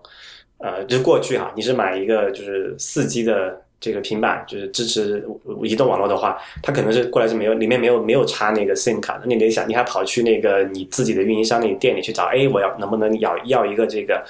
[0.58, 5.26] 呃，就是过去哈，你是买一个就是四 G 的这个平板，就是支持
[5.62, 9.24] 移动网络的话，它可能是过来是没有里面没有没有插那个 SIM 卡的。
[9.26, 14.22] 你得想，你还跑去那个你自己的运营商那个店里去找，哎，我要能不能要要一个这个。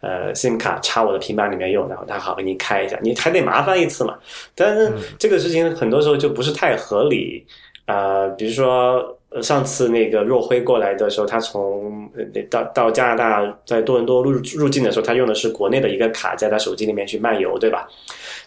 [0.00, 4.16] 呃，SIM 卡插我的平板里面用，然后他好给你开一下，你还得麻烦一次嘛。
[4.54, 7.44] 但是这个事情很多时候就不是太合理
[7.84, 8.28] 啊。
[8.28, 12.08] 比如说呃上次那个若辉过来的时候，他从
[12.48, 17.86] 到到加拿大在多伦多入入境的时候，他用的是国内的一个卡，在他手机里面去漫游，对吧？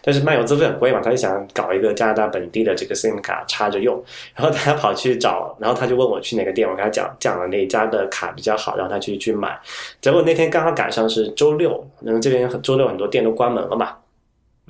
[0.02, 4.02] 但是漫游资费很贵嘛，他就想搞一个加拿大本地的这个 SIM 卡插着用，
[4.34, 9.56] 然后他跑去找，然后他就问我去哪个店，我跟他讲讲了哪家的卡比较好，让他去去买。
[10.00, 13.96] 结果那天刚好赶上是周六，然后这边周六很多店都关门了嘛。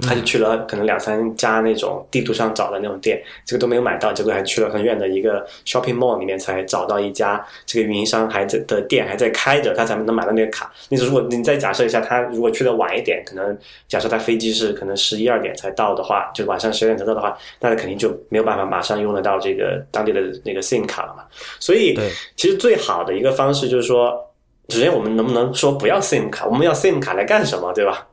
[0.01, 10.73] 他就去了可能两三家那种地图上找的那种店，这个都没有买到，结果还去了很远的一个 shopping mall 里面才找到一家这个运营商还在的店还在开着，他才能买到那个卡。
[10.89, 21.25] 你如果你再假设一下，他如果去的晚一点，可能假设他飞机是可能十一二点才到的话，就晚上十点才到的话，那他肯定就没有办法马上用得到这个当地的那个 SIM 卡了嘛。
[21.61, 21.95] 所以，
[22.35, 24.33] 其实最好的一个方式就是说，
[24.71, 26.47] 首先我们能不能说不要 SIM 卡？
[26.47, 28.09] 我们要 SIM 卡来干什么，对吧？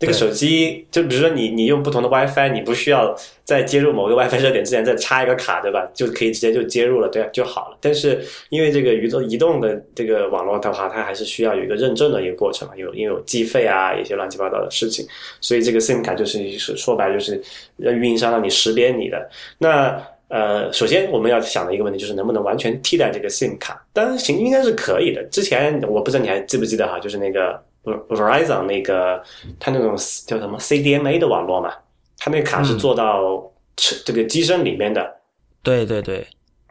[0.00, 5.86] 这个手机，就比如说你你用不同的 WiFi，你不需要在接入某个 WiFi 热点之前再插一个卡，对吧？
[5.92, 7.76] 就可以直接就接入了，对就好了。
[7.82, 15.06] 但是因为这个移动移动的这个网络的话，它还是需要有一个认证的一个过程嘛，有因为有计费啊一些乱七八糟的事情，
[15.38, 17.38] 所以这个 SIM 卡就是是说白就是
[17.76, 19.28] 让运营商让你识别你的。
[19.58, 23.84] 那呃，首先我们要想的一个问题就是能不能完全替代这个 SIM 卡？
[23.92, 25.22] 当然行，应该是可以的。
[25.24, 27.62] 之前我不知道你还记不记得哈，就是那个。
[27.84, 29.22] Verizon 那个，
[29.58, 31.72] 它那种叫什么 CDMA 的网络嘛，
[32.18, 35.16] 它那卡是做到这个机身里面的。
[35.62, 36.26] 对对对，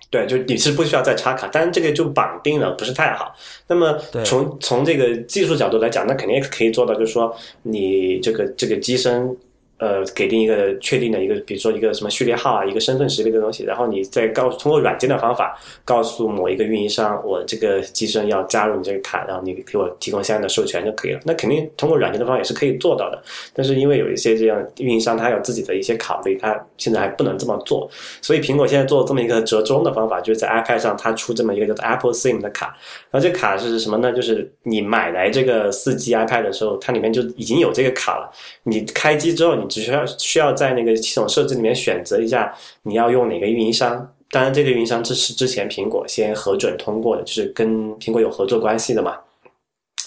[0.10, 3.36] 对，就你是不需要再插卡，但是这个就绑定了，不是太好。
[3.68, 9.38] 那么从从这个技术角度来讲，那肯定可以做到，就是说你这个这个机身。
[9.80, 21.22] 呃，给定一个确定的一个，比如说一个什么序列号啊，一个身份识别的东西，然后你再告通过软件的方法告诉某一个运营商，我这个机身要加入你这个卡，然后你给我提供相应的授权就可以了。
[21.24, 27.90] 那肯定通过软件的方法也是可以做到的，但是因为有一些这样运营商，他有自己的一些考虑，他现在还不能这么做。
[28.22, 32.76] 所以苹果现在做这么一个折中的方法，就是在 iPad 上它出这么一个叫做 Apple SIM 的卡，
[33.12, 34.12] 然后这卡是什么呢？
[34.12, 38.30] 就是你买来这个四 G iPad 的时候，它里面就已经有这个卡了，
[38.64, 39.69] 你开机之后你。
[39.70, 42.54] 只需要需要在那个系统设置里面选择一下
[42.84, 49.16] 你要用哪个运营商，当然这个运营商这是之前苹果先核准通过的，就是跟苹果有合作关系的嘛。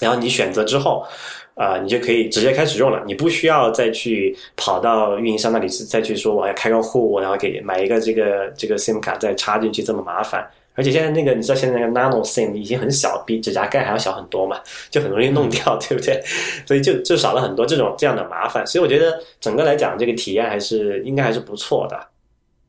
[0.00, 1.06] 然后你选择之后，
[1.54, 10.50] 啊，你就可以直接开始用了，你不需要再去跑到运营商那里去再去说我要开个户，然后给买一个这个这个 SIM 卡再插进去这么麻烦。
[10.74, 16.22] 而且现在那个，你知道现在那个 Nano SIM 已经很小，比指甲盖还要小很多嘛，就很容易弄掉， 对不对？
[16.66, 18.66] 所以就就少了很多这种这样的麻烦。
[18.66, 22.08] 所以我觉得整个来讲，这个体验还是应该还是不错的。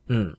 [0.08, 0.34] 嗯。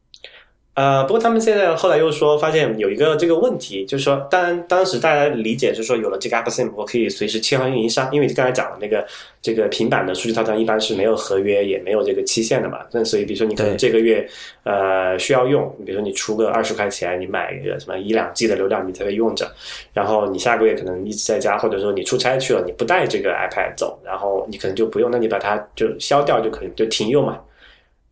[0.75, 9.07] 呃，不过他们现在后来又说，发现有一个这个问题，就是说，当然当时大家理解是说，有了这个 Apple SIM，我可以随时切换运营商，因为刚才讲的那个
[9.41, 12.79] 这个平板的数据套餐一般是没有合约，也没有这个期限的嘛。
[12.91, 14.27] 那所以，比如说你可能这个月
[14.63, 19.49] 呃需要用，比如说你出个二十块钱，你买一个什么一两 G 的流量，你才会用着。
[19.93, 27.39] 然后你下个月可能一直在家，或者说你出差去了，你不带这个 iPad 走，然后你可能就不用，那你把它就消掉就可以，就停用嘛。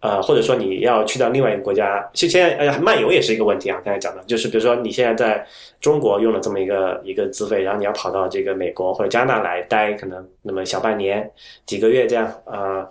[0.04, 3.82] 呃，或者说你要去到另外一个国家，其实现在哎漫游也是一个问题啊。
[3.86, 5.48] 刚才讲的，就是比如说你现在在
[5.80, 11.32] 中国用了这么一个一个资费，然后你要跑到这个美国或者加拿大来待，可能那么小半年、
[11.66, 12.86] 几个月这样啊，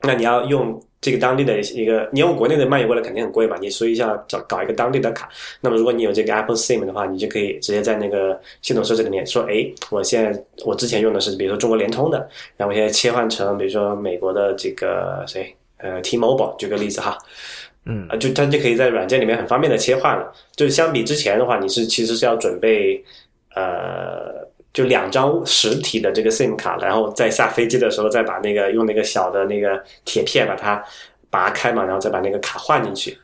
[0.00, 5.28] 那你要用这个当地的一个，你用国内的漫游过来肯定很贵嘛，你所以要找搞一个当地的卡。
[5.60, 12.18] 那么如果你有这个 Apple SIM 的话，你就可以直接在那个系统设置里面说，哎，我现在我之前用的是比如说中国联通的，
[12.56, 15.54] 然后我现在切换成比如说美国的这个谁？
[15.82, 17.18] 呃，T-Mobile 举个例子哈，
[17.84, 20.32] 嗯，啊，就它就可以在软件里面很方便的切换了。
[20.54, 23.04] 就相比之前的话，你是其实是要准备
[23.54, 30.82] 呃，就两张实体的这个 SIM 卡，然后在下飞机的时候再把那个用那个小的那个铁片把它
[31.28, 33.18] 拔开嘛，然后再把那个卡换进去。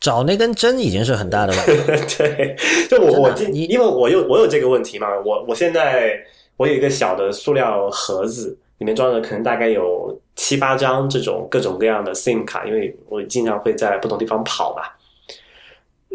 [0.00, 1.62] 找那根针已经是很大的了。
[2.16, 2.56] 对，
[2.88, 6.18] 就我我你因为我有我有这个问题嘛，我我现在
[6.56, 14.82] 我有一个小的塑料盒子，里面装的可能大概有七八张这种各种各样的 SIM 卡，因为我经常会在不同地方跑嘛。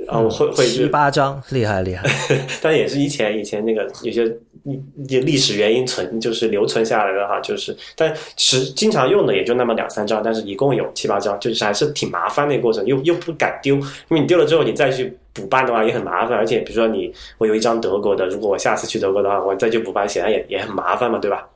[0.08, 2.08] 啊，我会会七八张，厉害厉害。
[2.62, 4.24] 但也是以前以前那个有些
[5.06, 21.48] 历史原因存就是留存下来的哈，就是但是经常用的也就那么两三张，但是一共有七八张，就是还是挺麻烦的过程，又又不敢丢，因为你丢了之后你再去补办的话也很麻烦，而且比如说你我有一张德国的，如果我下次去德国的话，我再去补办显然也也很麻烦嘛，对吧？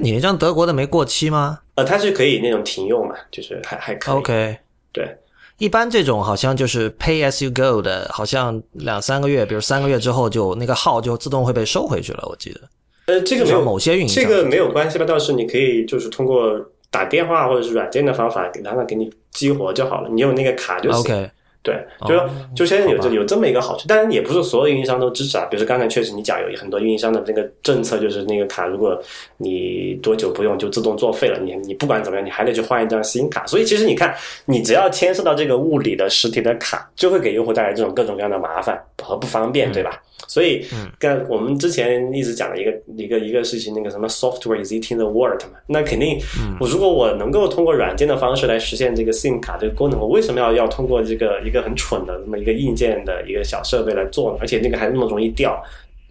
[0.00, 1.60] 你那张德国的没过期吗？
[1.80, 4.14] 呃，它是可以那种停用嘛，就是还还可以。
[4.14, 4.58] OK，
[4.92, 5.16] 对。
[5.56, 12.26] 一般这种好像就是 pay as you go 的，好像两三个月，比如三个月之后就那个号就自动会被收回去了。
[12.28, 12.60] 我记得，
[13.06, 15.04] 呃，这个没有某些运营这个没有关系吧？
[15.04, 16.58] 倒是你可以就是通过
[16.90, 20.08] 打电话或者是软件的方法，给他们给你激活就好了。
[20.08, 21.00] 你有那个卡就行。
[21.00, 21.30] OK，
[21.62, 21.74] 对，
[22.06, 25.46] 就说哦就现在有这有这么一个好处，当然也不是所有运营商都支持啊。
[25.50, 28.98] 比如说刚才确实你讲有很多运营商的那个政策，就是那个卡如果
[29.36, 33.46] 你多久不用就自动作废了，你你不管怎么样，你还得去换一张新卡。
[33.46, 34.14] 所以其实你看，
[34.46, 40.02] 你只要牵涉到这个物理的实体的卡，就会给用户带来这种各种各样的麻烦和不方便，对吧？
[40.28, 46.20] 所以嗯，跟我们之前一直讲的一个一个一个事情，那个什么 software is eating the world 嘛，那肯定，
[46.60, 54.38] 我如果我能够通过软件的方式来实现这个 SIM 卡这个功能，我为什么要要通过这个一个很蠢的这么一个硬件的一个小设备来做呢？
[54.40, 55.60] 而且那个还那么容易掉，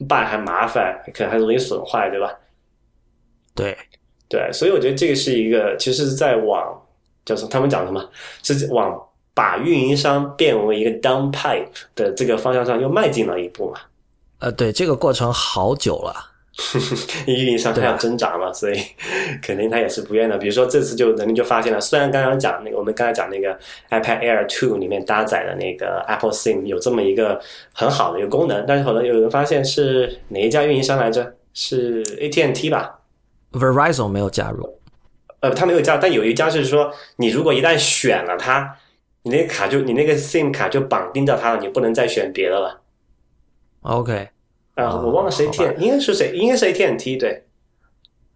[0.07, 2.33] 办还麻烦，可能还容易损坏，对吧？
[3.55, 3.77] 对，
[4.27, 6.81] 对，所以我觉得这个是一个，其实是在往
[7.23, 7.49] 叫什么？
[7.49, 8.09] 他们讲什么？
[8.43, 8.99] 是往
[9.39, 13.79] 把运营商变为一个 down pipe 的这个方向上又迈进了一步嘛。
[14.39, 16.13] 呃，对，这个过程好久了。
[17.25, 18.77] 运营商他要挣扎嘛，所以
[19.41, 20.37] 肯定他也是不愿的。
[20.37, 23.57] 比如说这次就人们就发现了，虽然刚刚讲那个我们刚才讲那个
[23.91, 27.39] iPad Air Two 里面搭载的那个 Apple SIM 有这么一个
[27.71, 31.33] 很好的一个功能，但是可能有人发现是哪一家运营商来着？
[31.53, 32.99] 是 AT&T 吧
[33.53, 34.77] ？Verizon 没有加入。
[35.39, 38.75] 呃，他没有加，但有一家是说，你如果一旦选了它，
[39.23, 42.81] 你那个卡就你那个 SIM 卡就绑定到它了，你不能再选别的了。
[43.81, 44.29] OK，
[44.75, 46.31] 啊、哦我忘了谁好 T，吧应该是谁？
[46.35, 47.45] 应该是 AT&T 对。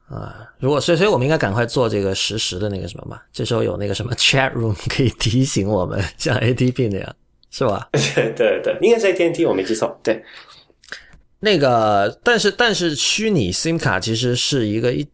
[0.09, 7.15] 啊，如果所以所以我们应该赶快做这个实时的那个什么嘛，这时候有那个什么 chat room 可以提醒我们，像 ATP 那样，
[7.49, 7.89] 是吧？
[8.15, 9.99] 对对对，应该是 AT&T，我没记错。
[10.03, 10.23] 对，
[11.39, 15.07] 那个，但是但是虚拟 SIM 卡其实是一个一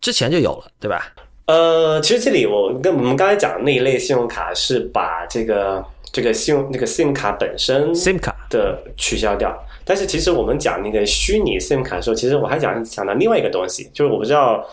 [0.00, 1.14] 之前就有了，对吧？
[1.46, 9.56] 呃，其实这里我跟我们刚才讲的那一类信用卡是把这个这个信用那个 SIM 卡本身 SIM 卡的取消掉。
[9.84, 14.66] 但是其实我们讲那个虚拟 SIM 卡的时候，其实我还想想到另外一个东西，就是我不知道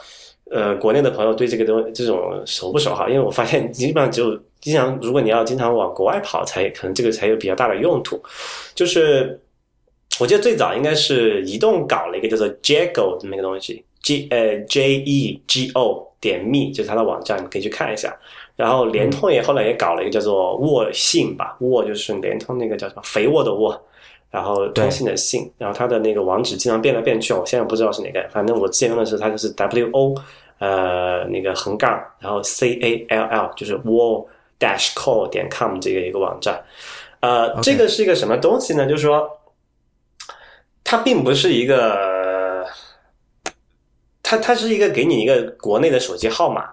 [0.49, 3.07] 呃国内的朋友对这个东这种熟不熟哈？
[3.07, 8.19] 因为我发现基本上只有经常如果你要经常往国外跑才，可能这个才有比较大的用途。
[8.73, 9.39] 就是
[10.19, 18.15] 我记得最早应该是移动搞了一个叫做 Jago 的那个东西，G 呃 J E G O 点 me 就是它的网站，你可以去看一下。
[18.55, 23.77] 然后联通也后来也搞了一个叫做沃信吧，沃就是联通那个叫什么肥沃的沃，
[24.31, 30.15] 然后通信的信，然后它的那个网址经常变来变去，我现在不知道是哪个，反正我之前用的是它就是 W O
[30.59, 34.25] 呃那个横杠，然后 C A L L 就是 wall
[34.59, 36.63] dash call 点 com 这个一个网站，
[37.19, 38.85] 呃这个是一个什么东西呢？
[38.87, 39.27] 就是说
[40.83, 41.97] 它并不是一个，
[44.23, 46.63] 它它是一个给你一个国内的手机号码。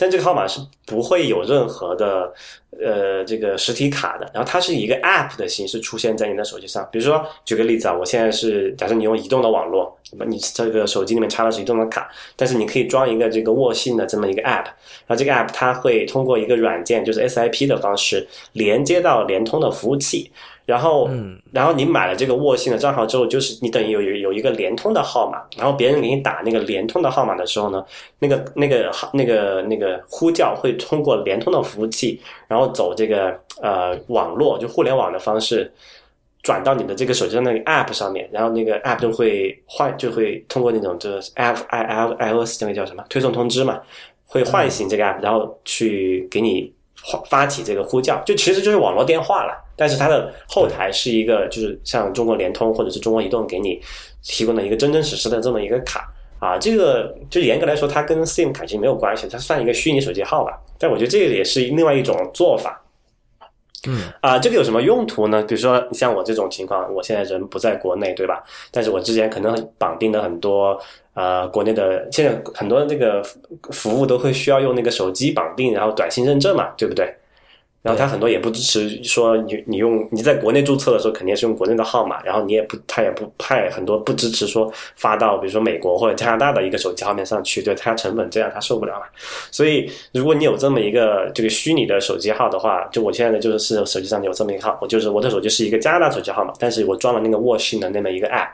[0.00, 2.32] 但这个号码是不会有任何的
[2.80, 6.88] 呃这个实体卡的，然后它是以一个 App 的形式出现在你的手机上。
[6.92, 20.30] 比如说，举个例子啊，我现在是假设你用移动的网络，那么你这个手机里面插的是移动的卡，但是你可以装一个这个沃信的这么一个 App，然后这个 App 它会通过一个软件，就是 SIP 的方式连接到联通的服务器，
[20.68, 27.82] 然后嗯然后你买了这个沃信的账号之后，就是你等于有有有一个联通的号码，然后别人给你打那个联通的号码的时候呢，
[28.18, 35.72] 那个那个号那个那个呼叫会通过联通的服务器，然后走这个呃网络就互联网的方式。
[36.40, 43.80] 转到你的这个手机上那个 App 上面，然后那个 App 就会换，就会通过那种就是 App i i iOS 那个叫什么推送通知嘛，
[44.24, 46.72] 会唤醒这个 App，然后去给你
[47.10, 49.67] 发发起这个呼叫，就其实就是网络电话了。
[49.78, 53.80] 但是它的后台是一个，就是像中国联通或者是中国移动给你
[54.22, 56.58] 提供的一个真真实实的这么一个卡啊。
[56.58, 60.58] 这个就严格来说，它跟 SIM 卡其实没有关系，它算一个虚拟手机号吧。
[60.78, 62.82] 但我觉得这个也是另外一种做法。
[63.86, 65.40] 嗯啊、这个有什么用途呢？
[65.44, 68.42] 比如说，你像我这种情况，我现在人不在国内，对吧？
[68.72, 70.76] 但是我之前可能绑定的很多
[71.14, 73.22] 呃国内的，现在很多这个
[73.70, 77.14] 服务都会需要用那个手机绑定，然后短信认证嘛，对不对？
[77.80, 89.06] 然后他很多也不支持说你你用你在国内注册的时候肯定是用国内的号码，然后你也不他也不派很多不支持说发到比如说美国或者加拿大的一个手机号面上去，对它成本这样他受不了嘛。
[89.50, 98.48] 所以如果你有这么一个这个虚拟的手机号的话，就我现在的就是是手机上有这么一个号，我就是我的手机是一个加拿大手机号码，但是我装了那个沃讯的那么一个 app，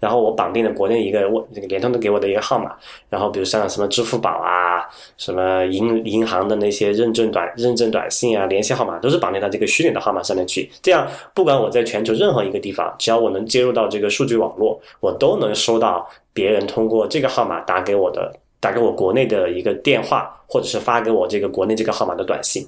[0.00, 2.74] 然后我绑定了国内一个沃那个联通的给我的一个号码，
[3.10, 10.70] 然后比如像什么支付宝啊，什么银银行的那些认证短认证短信啊，联系号码都是绑定到这个虚拟的号码上面去。
[10.82, 22.66] 这样，不管我在全球任何一个地方，只要我能接入到这个数据网络，我都能收到别人通过这个号码打给我的，打给我国内的一个电话，或者是发给我这个国内这个号码的短信。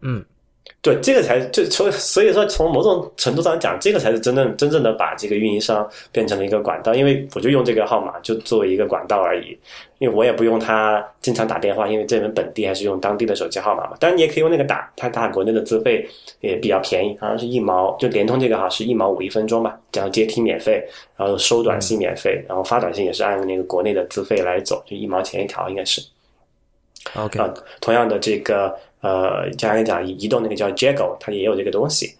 [0.00, 0.24] 嗯，
[0.80, 9.58] 对，这个才就从所以说从某种程度上讲，这个才是真正真正的把这个运营商变成了一个管道，因为我就用这个号码就作为一个管道而已，
[9.98, 13.96] 因为我也不用它经常打电话，因为这边本地还是用当地的手机号码嘛。
[13.98, 16.08] 当然你也可以用那个打，它打国内的资费
[16.40, 20.80] 也比较便宜，好像是一毛，就联通这个哈是一毛五一分钟吧，然后接听免费，
[21.16, 26.00] 然后收短信免费，然后发短信也是按那个国内的资费来走，就一毛钱一条应该是。
[27.14, 32.14] OK，啊，同样的这个呃，刚才讲移动那个叫 Jago，它也有这个东西。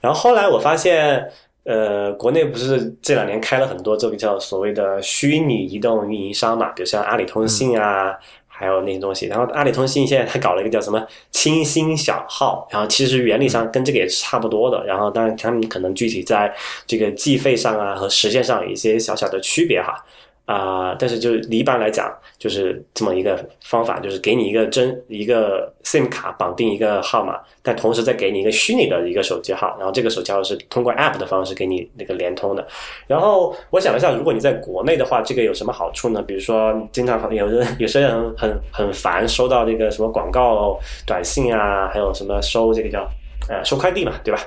[0.00, 1.30] 然后后来我发现，
[1.64, 8.16] 呃，国内不是这两年开了很多这个叫所谓的虚拟移动运营商嘛，比如像阿里通信啊，
[8.46, 9.26] 还有那些东西。
[9.26, 14.84] 然后阿里通信现在它搞了一个叫什么清新小号，然后其实原理上跟这个也是差不多的。
[14.86, 16.52] 然后当然他们可能具体在
[16.86, 19.94] 这个计费上啊和实现上有一些小小的区别哈。
[20.52, 32.66] 啊、但是就是一般来讲，就是这么一个方法，就是给你一个真一个 SIM 卡绑定一个号码，但同时再给你一个虚拟的一个手机号，然后这个手机号是通过 App 的方式给你那个联通的。
[33.06, 36.22] 然后我想了一下，如果你在国内的话，这个有什么好处呢？
[36.22, 43.08] 比如说，经常有人有些人很很烦收到这个什么广告短信啊，还有什么收这个叫
[43.48, 44.40] 呃收快递嘛，对吧？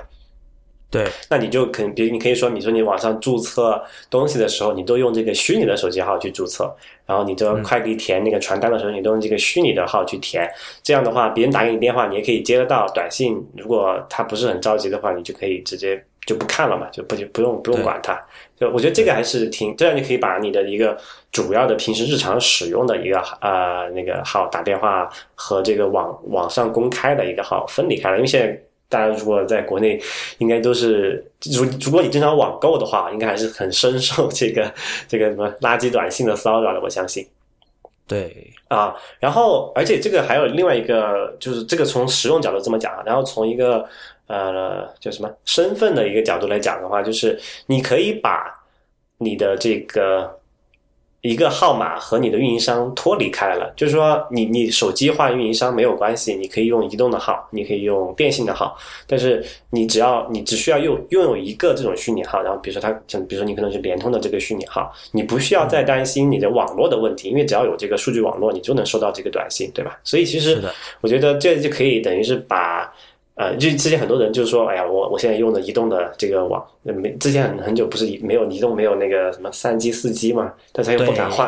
[0.96, 6.74] 对，那你就肯比如你可以说，你说你网上注册东西的时候，你都用这个虚拟的手机号去注册，
[7.04, 10.50] 然后你这快递填那个传单的时候，你都用这个虚拟的号去填。
[10.82, 12.86] 这样的话，别人打给你电话，你也可以接得到。
[12.94, 18.18] 短信如果他不是很着急的话，你就可以直接就不看了嘛，就不就不用不用管它。
[18.58, 20.96] 就我觉得这个还是挺，这样你可以把你的一个
[21.30, 28.58] 主要的平时日常使用的一个呃那个号打电话和这个网网上公开的一个号分离开了，因为现在。
[28.88, 30.00] 大家如果在国内，
[30.38, 34.72] 应该都是如如果你经常网购的话，应该还是很深受 这个
[35.08, 36.80] 这个什么垃圾短信的骚扰的。
[36.80, 37.26] 我相信
[38.06, 43.84] 对，啊，然后而且这个还有另外一个，就是这个从实用角度这么讲，然后从一个
[44.28, 48.64] 呃叫什么身份的一个角度来讲的话，就是你可以把
[49.18, 50.38] 你的这个。
[51.26, 69.98] 一个号码和你的运营商脱离开了，就是说你你手机换运营商没有关系，你可以用移动的号，你可以用电信的号，但是你只要你只需要用拥有一个这种虚拟号，然后比如说它像比如说你可能是联通的这个虚拟号，你不需要再担心你的网络的问题，因为只要有这个数据网络，你就能收到这个短信，对吧？
[70.04, 70.62] 所以其实
[71.00, 72.92] 我觉得这就可以等于是把。
[73.36, 81.46] 呃，就之前很多人就说，哎呀，我我现在用的移动的这个网，呃没之前很很久不是没有移动没有那个什么三 G 四 G 嘛，但他又，不敢换，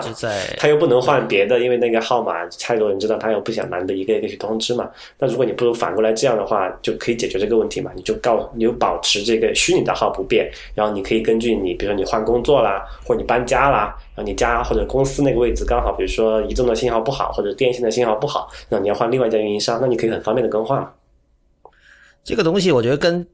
[0.59, 4.87] 他又不能换别的，因为那个号码太多人知道，他又不想难得一个一个去通知嘛。
[5.19, 7.91] 那如果你不如反过来这样的话，就可以解决这个问题嘛。
[7.97, 20.91] 你就告你就保持这个虚拟的号不变，然后你可以根据你，比如说你换工作啦，或者你搬家啦，然后你家或者公司那个位置刚好，比如说移动的信号不好，或者电信的信号不好，那你要换另外一家运营商，那你可以很方便的更换嘛。
[22.29, 23.27] 这个东西，我觉得跟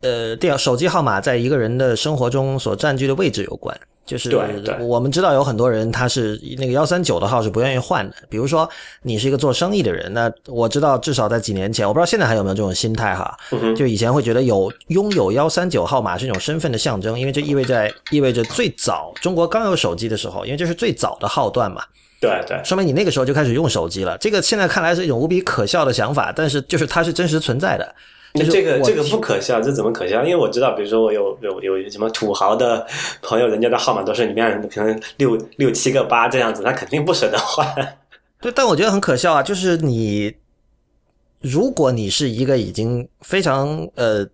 [0.00, 3.78] 呃电手机号码在一个人的生活中所占据的位置有关。
[4.06, 4.34] 就是
[4.80, 8.66] 我们知道有很多人他是那个幺三九的号是不愿意换的，比如说
[9.02, 13.36] 你是一个做生意的人，那我知道至少在几年前，我不知道现在还有没有这种心态哈，
[13.76, 21.82] 就以前会觉得有拥有幺三九号码是一种身份的象征，因为这意味着意味着最早中国刚有手机的时候，因为这是最早的号段嘛，
[22.18, 22.58] 对对。
[22.64, 24.16] 说明你那个时候就开始用手机了。
[24.16, 27.94] 这个现在看来是一种无比可笑的想法，但是就是它是真实存在的。
[28.38, 30.22] 就是这个这个不可笑，这怎么可笑？
[30.22, 32.86] 因为我知道，比如说我有有有什么土豪的
[33.20, 37.66] 朋友，人家的号码都是里面可能六六七个八这样子，他肯定不舍得换。
[38.40, 40.32] 对，但我觉得很可笑啊，就是你，
[41.40, 44.24] 如果你是一个已经非常呃，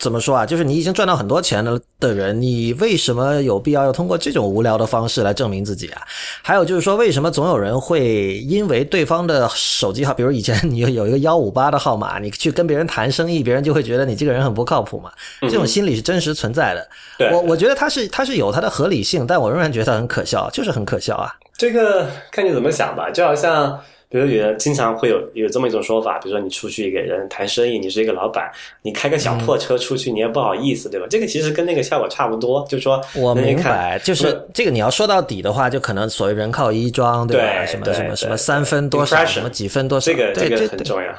[0.00, 6.00] 怎么说啊，就是你已经赚到很多钱了的人，你为什么有必要要通过这种无聊的方式来证明自己啊？
[6.42, 15.12] 还有就是说，为什么总有人会因为对方的手机号，比如以前你有有一个幺五八的号码，你去跟别人谈生意，别人就会觉得你这个人很不靠谱嘛？
[15.42, 16.88] 这种心理是真实存在的。
[17.18, 21.30] 对我我觉得它是它是有它的合理性，但我仍然觉得很可笑，就是很可笑啊。
[21.58, 23.78] 这个看你怎么想吧，就好像
[24.10, 28.50] 比如有人经常会有有这么一种说法，比如说你出去给人谈生意，你是一个老板，
[28.82, 31.06] 你开个小破车出去，你也不好意思，对吧？
[31.08, 37.64] 这个其实跟那个效果差不多，就是说我明白，就是这个你要说到底的话，就可能所谓人靠衣装，对吧？
[37.64, 41.14] 什么什么什么三分多少，什么几分多少，这个这个很重要。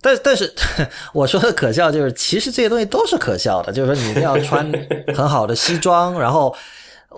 [0.00, 0.52] 但但是
[1.14, 4.70] 我说的可笑，就是其实这些东西都是可笑的，就是说你一定要穿
[5.14, 6.54] 很好的西装，然后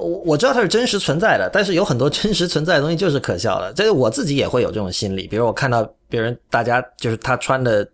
[0.01, 3.73] 我我知道它是真实存在的，但是有很多真实存在的东西就是可笑的。
[3.75, 7.87] 这个我自己也会有这种心理，比如我看到别人大家就是他穿的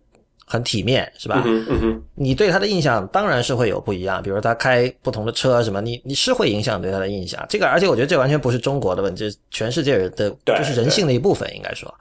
[0.45, 1.43] 很体面，是吧？
[1.45, 7.45] 嗯哼嗯，你对他的印象当然是会有不一样，比如他开不同的车什么，你你是会影响对他的印象。
[7.49, 11.93] 这个，而且我觉得这完全不是中国的问题，这全世界人的就是人性的一部分，应该说。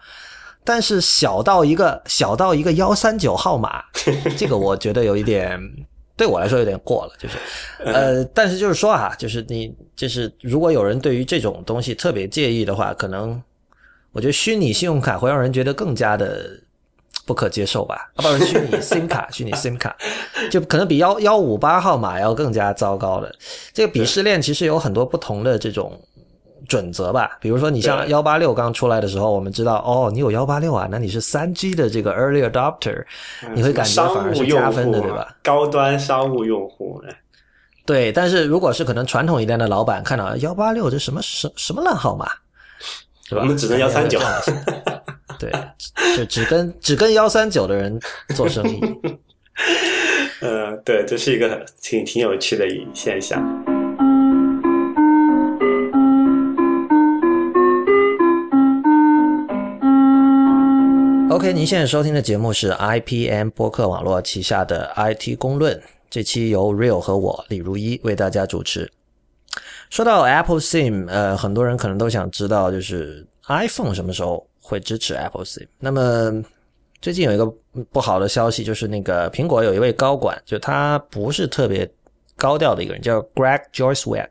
[0.65, 3.85] 但是小到一个小到一个幺三九号码，
[4.37, 5.61] 这个我觉得有一点
[6.17, 7.37] 对我来说有点过了，就是
[7.85, 13.41] 呃，但是就是说哈，就是你就是如果有人对于这种东西特别介意的话，可能
[14.13, 16.49] 我觉得虚拟信用卡会让人觉得更加的
[17.27, 18.11] 不可接受吧？
[18.15, 19.95] 啊，不是 虚拟 SIM 卡，虚拟 SIM 卡，
[20.51, 23.31] 就可能比幺幺五八号码要更加糟糕了。
[23.75, 26.01] 这个鄙视链其实有很多不同的这种
[26.69, 33.05] 准则吧，比如说你像对幺八六刚出来的时候，我们知道哦，你有幺八六啊，那你是三 G 的这个 early adopter，
[33.55, 35.37] 你会感觉商反而是加分的，对吧？
[35.43, 37.17] 高端商务用户，哎
[37.85, 42.27] 对，但是如果是可能传统一点的老板看到幺八六这什么什什么烂号码，
[43.29, 43.43] 对吧？
[43.43, 45.03] 我们只能139这样的心态
[45.39, 45.53] 对，
[46.17, 48.01] 就只跟只跟幺三九的人
[48.35, 48.81] 做生意。
[50.41, 53.76] 呃，对，这是一个挺挺有趣的一现象。
[61.37, 65.79] OK，您现在收听的节目是 IPM 播客网络旗下的 IT 公论，
[66.09, 68.91] 这期由 Real 和我李如一为大家主持。
[69.91, 75.67] 说到 Apple SIM，呃，很多人可能都想知道，就是 iPhone 什么时候会支持 Apple SIM？
[75.79, 76.43] 那么
[77.03, 77.45] 最近有一个
[77.93, 81.87] 不好的消息，就是那个苹果有一位高管，就他不是特别
[82.37, 84.29] 高调的一个人，叫 Greg Joycewick。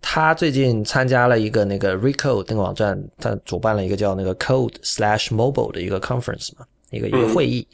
[0.00, 7.66] 他最近参加了一个那个 Recode 那个网站，他主办了一个叫那个 Code Slash Mobile 的一个 conference 嘛，一个一个会议。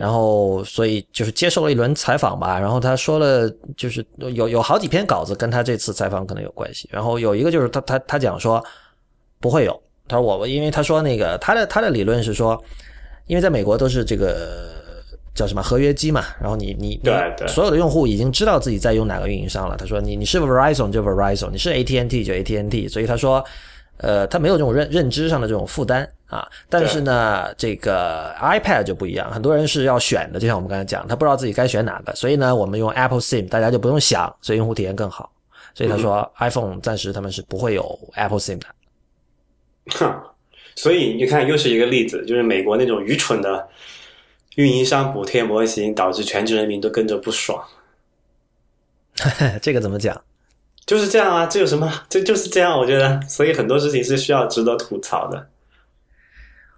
[0.00, 8.64] 然后所以就是接受了一轮采访吧，然后他说了，就是有有好几篇稿子跟他这次采访可能有关系，然后有一个就是他他他讲说
[9.38, 12.58] 不会有，他说我因为他说那个他的他的理论是说，
[13.26, 14.77] 因为在美国都是这个
[15.38, 23.44] 叫什么合约机嘛，然后你你你对对所有的用户已经知道自己在用哪个运营商了，他说你你是 Verizon 就 Verizon，你是 AT&T 就 AT&T，所以他说。
[24.00, 35.32] 呃，他没有这种认认知上的这种负担啊，但是呢，这个 iPad 就不一样，很多人是要选的，就像我们刚才讲，他不知道自己该选哪个，所以呢，我们用 Apple SIM，大家就不用想，所以用户体验更好。
[35.74, 37.82] 所以他说、iPhone 暂时他们是不会有
[38.14, 38.66] Apple SIM 的。
[39.96, 40.14] 哼，
[40.76, 43.68] 所以你看，又是一个例子，就是美国那种愚蠢的
[44.58, 47.64] 运营商补贴模型，导致全职人民都跟着不爽。
[49.62, 50.20] 这个怎么讲？
[50.84, 51.88] 就是这样啊，这有什么？
[52.08, 55.46] 这就是这样，我觉得，所以很多事情是需要值得吐槽的。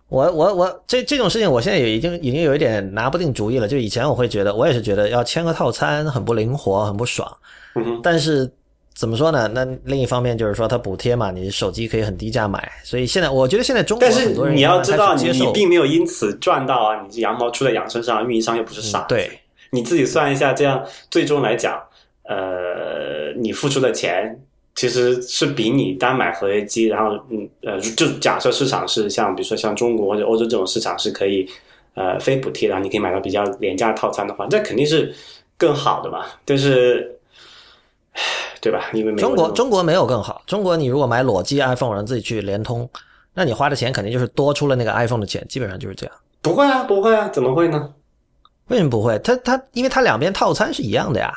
[0.08, 3.66] 我我我这这种事情，我现在也已经已经有一点拿不定主意了。
[3.66, 7.34] 就以前我会觉得，我也是觉得要签个套餐很不灵活，很不爽。
[7.76, 8.52] 嗯哼，但是
[9.00, 9.48] 怎么说呢？
[9.54, 19.06] 那另一方面就是说，它补贴嘛，你手机可以很低价买，所以现在我觉得现在中国但是很多人你要知道，你你并没有因此赚到啊，你羊毛出在羊身上，运营商又不是傻子。
[19.06, 19.40] 嗯对，
[19.70, 21.82] 你自己算一下，这样最终来讲，
[22.24, 24.38] 呃，你付出的钱
[24.74, 31.48] 其实是比你单买合约机，然后嗯呃，就假设市场是像比如说像中国或者欧洲这种市场是可以
[31.94, 35.10] 呃非补贴，然后你可以买到比较廉价套餐的话，这肯定是
[35.56, 36.26] 更好的嘛。
[36.44, 37.18] 但是，
[38.12, 38.20] 唉
[38.60, 38.84] 对吧？
[38.92, 40.42] 因为美中国中国没有更好。
[40.46, 42.88] 中国你如果买裸机 iPhone，然后自己去联通，
[43.34, 46.14] 那你花的钱肯定就是多出了那个 iPhone 的钱，基本上就是这样。
[46.42, 47.90] 不会啊，不会啊，怎么会呢？
[48.68, 49.18] 为什么不会？
[49.20, 51.32] 它它因为它两边套餐是一样的呀。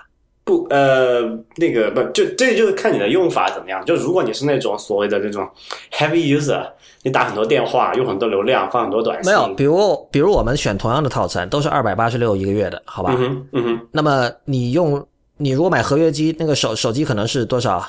[0.45, 1.21] 不，呃，
[1.55, 3.83] 那个不，就这就是看你的用法怎么样。
[3.85, 5.47] 就如果你是那种所谓的这种
[5.93, 6.69] heavy user，
[7.01, 13.15] 你打很多电话，用很多流量，发很多短信，没有，比如比如我们选同样的套餐，都是二百八十六一个月的，好吧？
[13.15, 15.01] 嗯哼，嗯哼，那么你用
[15.43, 17.85] 你如果买合约机，那个手手机可能是多少？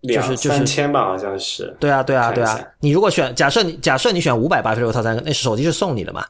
[0.00, 1.76] 两就是三千吧，好像是。
[1.78, 2.58] 对啊，对啊，对啊。
[2.80, 6.24] 你如果选假设你假设你选五百八十六套餐，那手机是送你的嘛？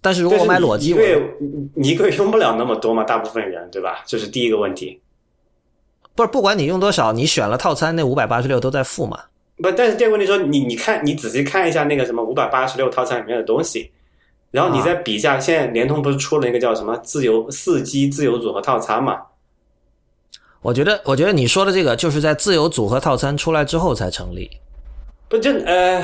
[0.00, 1.38] 但是如果我买裸机，我但是
[1.76, 4.02] 你一个月一个月用不了那么多嘛，大部分人对吧？
[4.04, 5.00] 这是第一个问题。
[6.14, 9.18] 不是不管你用多少，你选了套餐，那五百八十六都在付嘛？
[9.62, 13.90] 不，但是第二个问题说，你你看，你仔细看一下那个什么五百八十六套餐里面的东西，
[14.50, 19.18] 然后你再比一下，现在联通不是出了一个叫什么自由四 G 自由组合套餐嘛？
[20.62, 24.50] 我觉得，我觉得你说的这个就是在自由组合套餐出来之后才成立。
[25.28, 26.02] 不就呃，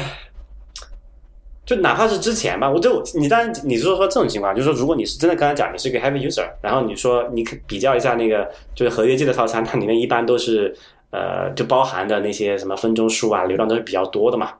[1.65, 10.75] 就哪怕是之前吧，我就你当然你是说说这种情况，就是说如果你是真的刚才讲你是一个 heavy user，然后你说你可比较一下那个就是合约机的套餐，它里面一般都是
[11.11, 14.53] 呃就包含的那些什么分钟数啊流量都是比较多的嘛。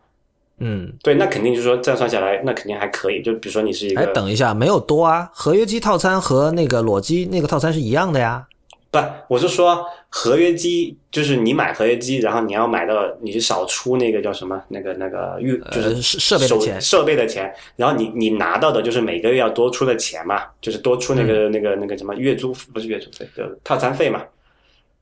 [0.59, 3.23] 嗯，对，那肯定就是说这样算下来，那肯定还可以。
[3.23, 8.45] 就比如说你是一个，哎，等一下，没有多啊，合约机套餐和那个裸机那个套餐是一样的呀。
[8.91, 24.23] 不，我是说合约机，就是你买合约机，然后你要买到你是少出那个叫什么那个那个预，就是呃设设备的手钱设备的钱，然后你你拿到的就是每个月要多出的钱嘛，就是多出那个、嗯那个那个什么月租不是月租费，就套餐费嘛。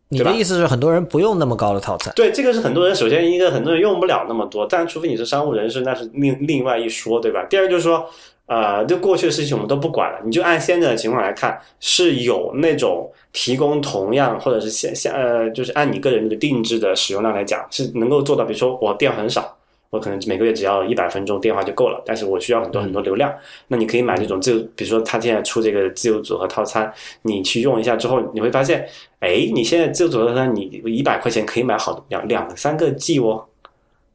[0.08, 2.12] 你的意思是很多人不用那么高的套餐？
[2.14, 7.44] 对，这个是很多人首先一个很多人用不了那么多，但除非你是商务人士，那是另另外一说，对吧？
[7.50, 8.08] 第二就是说，
[8.46, 19.56] 呃，就过去的事情我们都不管了，你就按现在的情况来看，是有那种提供同样或者是现现呃，就是按你个人的定制的使用量来讲，是能够做到，比如说我电很少。
[19.88, 23.32] 我可能每个月只要一百分钟电话就够了，但是我需要很多很多流量。
[23.68, 26.92] 那你可以买这种自由，比如说他现在出这个自由组合套餐，
[27.22, 28.86] 你去用一下之后，你会发现，
[29.20, 33.44] 哎，你现在自由组合套餐你一百块钱可以买好两两三个 G 哦。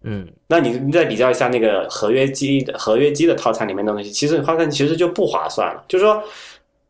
[0.04, 5.84] 嗯，那你你再比较一下那个合约机的合约机的套餐里面的东西，其实发现其实就不划算了。
[5.88, 6.24] 就是说，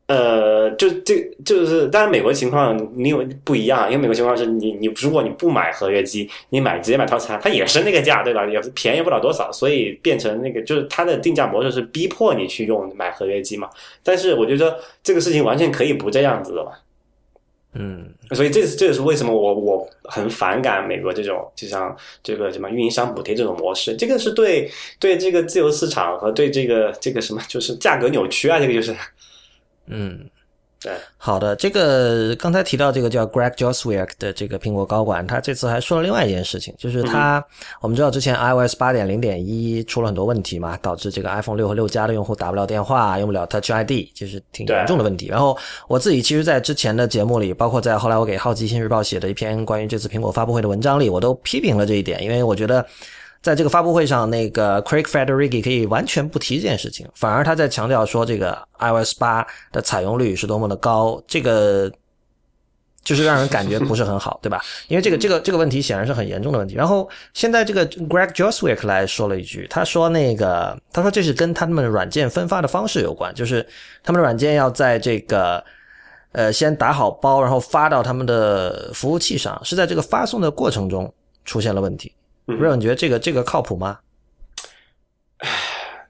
[0.07, 8.45] 呃，就这就是，当然美国情况你有不一样，因为美国情况是你你如果你不买合约机，你买直接买套餐，它也是那个价，对吧？
[8.45, 13.69] 也便宜不了多少，所以变成那个就是它的定价模式是逼迫你去用买合约机嘛。
[14.03, 16.71] 但是我觉得这个事情完全可以不这样子的嘛。
[17.73, 24.69] 嗯，所以这是这也是为什么我我很反感美国这种就像这个什么运营商补贴这种模式，这个是对
[24.99, 28.95] 对这个自由市场和对这个这个什么就是价格扭曲啊，这个就是。
[29.87, 30.29] 嗯，
[30.83, 37.45] 对，好的，这个刚才提到这个叫 Greg Joswiak 的这个苹果高管，他这次还说了另外一件事情，就是他、
[37.81, 45.27] 我们知道之前 iOS 八点零点一出了很多问题嘛，导致这个 iPhone 六和六加的用户打不了电话，用不了 Touch ID，就是挺严重的问题。
[45.27, 45.55] 然后
[45.87, 52.83] 我自己其实，在之前的节目里，包括在后来我给好奇心日报写的一篇关于这次苹果发布会的文章里，我都批评了这一点，因为我觉得。
[53.41, 61.91] 在这个发布会上，那个 Craig Federighi 可以完全不提这件事情，反而他在强调说这个 iOS 八的采用率是多么的高，这个
[63.03, 64.61] 就是让人感觉不是很好，对吧？
[64.87, 66.75] 因为这个这个这个问题显然是很严重的问题。
[66.75, 73.65] 然后现在这个 Greg Joswick 来说了一句，他说那个他说这是跟他们软件分发的方式有关，就是
[74.03, 75.63] 他们的软件要在这个
[76.33, 81.11] 呃先打好包，然后发到他们的服务器上，是在这个发送的过程中
[81.43, 82.13] 出现了问题。
[82.45, 83.99] 瑞文，你觉得这个这个靠谱吗？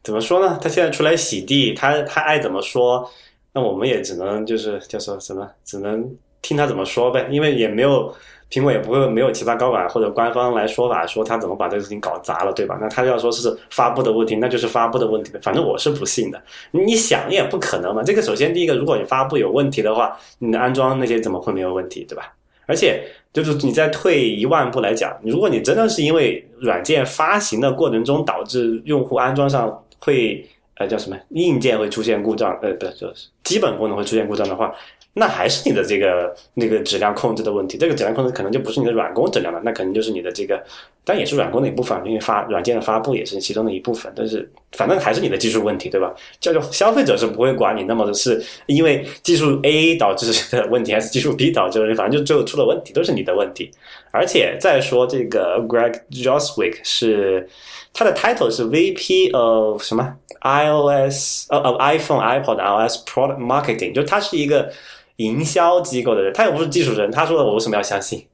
[0.04, 0.58] 怎么说呢？
[0.62, 3.08] 他现在出来洗地，他他爱怎么说，
[3.54, 6.10] 那我们也只能就是叫说什么，只能
[6.42, 7.28] 听他怎么说呗。
[7.30, 8.12] 因为也没有
[8.50, 12.78] 苹果也不会没有其他高管或者官方来说法说他怎么把这个事情搞砸了，对吧？
[12.82, 15.32] 那他要说是发布的问题，那就是发布的问题。
[15.42, 16.42] 反正我是不信的。
[16.72, 18.02] 你想也不可能嘛。
[18.02, 22.34] 这个首先第一个，如果你发布有问题的话，你的安装那些怎么会没有问题，对吧？
[22.66, 23.04] 而且
[23.34, 34.74] 就是你再退一万步来讲，如果你真的是因为软件发行的过程中导致用户安装上会呃叫什么硬件会出现故障，呃不是就是基本功能会出现故障的话，
[35.14, 37.78] 那还是你的这个那个质量控制的问题。
[37.78, 40.62] 这个质量控制可能就不是你的软工质量了，那可能就是你的这个，
[41.04, 44.12] 但也是软工的一部分，因为发软件的发布也是其中的一部分。
[44.16, 46.14] 但是反正还是你的技术问题，对吧？
[46.40, 53.72] 叫做消费者是不会管你那么的是因为技术 A 导致的 问题，还是技术 B 导致的，反正就最后出了问题，都是你的问题。
[54.12, 57.50] 而且再说这个 Greg Joswick 是
[57.94, 64.72] 他的 title 是 VP of 什么 iOS 呃呃 iPhone iPod iOS Product Marketing，就他是一个
[65.16, 68.26] 营销机构的人，他又不是技术人，他说的我为什么要相信？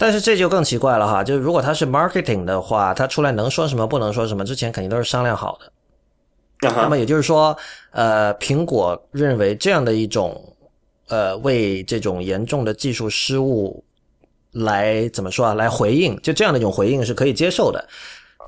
[0.00, 5.70] 但是这就更奇怪了哈，就是如果他是 marketing 的话，他出来能说什么不能说什么，之前肯定都是商量好的。
[6.62, 7.54] 那么也就是说，
[7.90, 10.42] 呃，苹果认为这样的一种
[11.08, 13.84] 呃为这种严重的技术失误
[14.52, 17.86] 来怎么说啊，来回应，就这样的一种回应是可以接受的。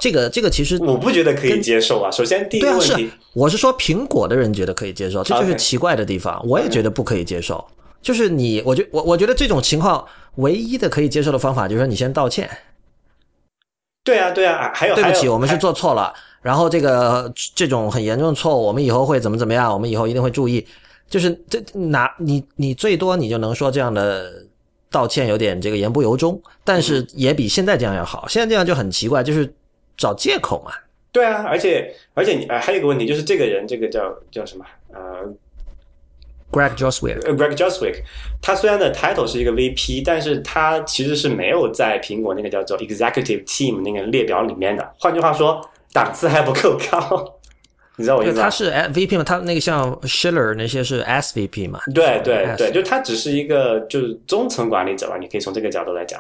[0.01, 2.11] 这个这个其实我不觉得可以接受啊。
[2.11, 6.43] 首先第一个问题，啊、是我是说苹果的人觉得可以接受，这就是奇怪的地方。
[6.49, 7.63] 我也觉得不可以接受。
[8.01, 10.05] 就是你，我觉我我觉得这种情况
[10.37, 12.49] 唯一的可以接受的方法就是说你先道歉。
[14.05, 16.13] 对啊，对啊，还有对不起，我们是做错了。
[16.41, 19.73] 然后这个这种很严重的错误，我们以后会怎么怎么样？
[19.73, 20.67] 我们以后一定会注意。
[21.09, 24.45] 就是这哪你你最多你就能说这样的
[24.91, 28.27] 道歉有点这个言不由衷，但是也比现在这样要好。
[28.27, 29.55] 现在这样就很奇怪，就是
[29.97, 30.73] 找借口嘛。
[31.13, 34.99] 对啊，而且而且你呃还有一个问题就是这个人这个叫叫什么呃
[36.53, 38.03] Greg Joswick，呃 Greg Joswick，
[38.41, 44.95] 他虽然的 title 是一个 VP，但是他其实是没有在苹果那个叫做 Executive Team 那个列表里面的。
[44.99, 47.39] 换句话说，档次还不够高。
[47.97, 48.43] 你知道我意思吗？
[48.43, 51.81] 他是 VP 嘛，他那个像 Schiller 那些是 SVP 嘛？
[51.95, 56.19] 对对对，就他只是一个就是中层管理者吧，你可以从这个角度来讲。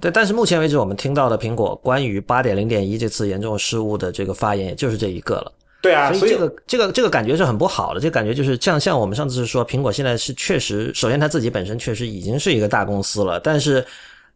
[0.00, 5.52] 对，但是目前为止我们听到的苹果关于八点零点一这次严重失误的这个发言，也就是这一个了。
[5.82, 13.84] 对啊，所以这个这个这个感觉是很不好的，这感觉就是像像我们上次是说，苹果现在是确实，首先它自己本身确实已经是一个大公司了，但是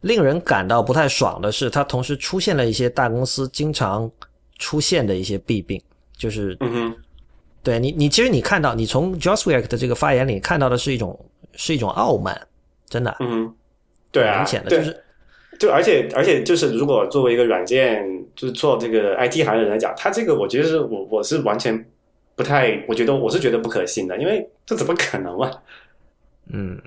[0.01, 4.11] 令人感到不太爽的是，它同时出现了一些大公司经常
[4.59, 5.81] 出现的一些弊病。
[6.17, 6.95] 就是，嗯哼，
[7.61, 11.17] 对你，你其实你看到，你从 Joswick 的这个发言里看到的是一种，
[11.53, 12.35] 是一种傲慢，
[12.89, 13.53] 真的，嗯，
[14.11, 14.99] 对啊，明显的就是，
[15.59, 18.05] 就而且而且就是，如果作为一个软件，
[18.35, 21.85] 就是做这个 IT 行业的人来讲，他这个我觉得是我我是完全
[22.35, 25.51] 不太，我觉得我是觉得不可信的，因为这怎么可能嘛？
[26.51, 26.79] 嗯。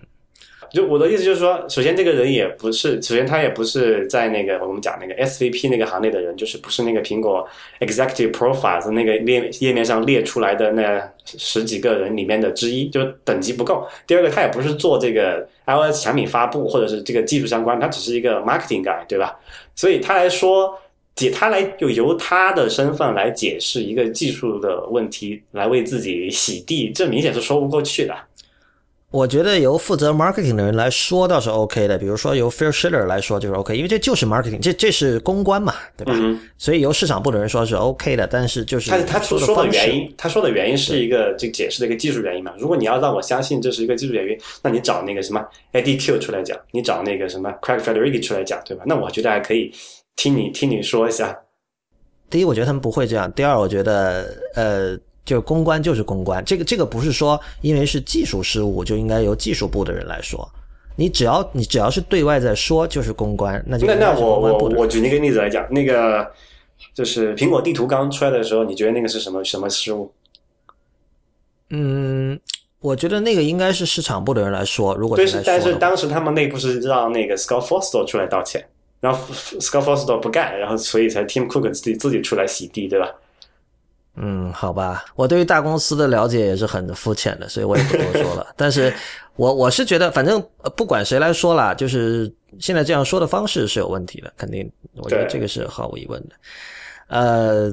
[0.72, 7.46] 就我的意思就是说，首先这个人也不是，首先他也不是在那个我们讲那个 SVP 那个行内的人，就是不是那个苹果
[7.80, 13.86] Executive Profiles 那个列页面上列出来的那十几个人里面的之一，就等级不够。
[14.06, 19.38] 第二个，他也不是做这个 iOS 产品发布或者是这个技术相关，他只是一个 marketing guy，对吧？
[19.74, 20.78] 所以他来说
[21.16, 28.14] 解，他来就由他的身份来解释一个技术的问题，来为自己洗地，这明显是说不过去的。
[29.12, 36.14] 我觉得由负责 marketing 的人来说倒是 OK 的，比如说由 Phil Schiller 来说就是 OK，因为这就是 marketing，这这是公关嘛，对吧？
[36.56, 42.52] 所以由市场部的人说是 OK 的，但是就是他他说的原因，他说的原因是一个这解释的一个技术原因嘛。
[42.56, 48.84] 如果你要让我相信这是一个技术原因，那你找那个什么 ADQ 出来讲，你找那个什么 Craig Federighi 出来讲，对吧？
[48.86, 49.72] 那我觉得还可以
[50.14, 51.36] 听你听你说一下。
[52.30, 54.96] 第一，我觉得他们不会这样；第二，我觉得呃。
[55.24, 60.48] 就公关就是公关，这个这个不是说因为是技术失误就应该由技术部的人来说，
[60.96, 66.28] 你只要你只要是对外在说就是公关，那就那那我我我举那个例子来讲，那个
[66.94, 70.10] 就是苹果地图刚出来的时候，你觉得那个是什么什么失误？
[71.68, 72.40] 嗯，
[72.80, 78.66] 我觉得那个应该是市场部的人来说，如果对是，但是当时他们内部是让那个 Scott Forstall 出来道歉，
[79.00, 79.18] 然后
[79.60, 83.08] Scott Forstall 不干，然后所以才 Tim Cook 自己自己出来洗地，对吧？
[84.22, 88.46] 嗯，好吧，我对于大公司的了解也是很肤浅的，所以我也不多说了。
[88.54, 88.92] 但是，
[89.34, 90.42] 我我是觉得，反正
[90.76, 96.34] 不管谁来说啦，就是现在这样说的方式是有问题的，肯定，我觉得这个是毫无疑问的。
[97.08, 97.72] 呃，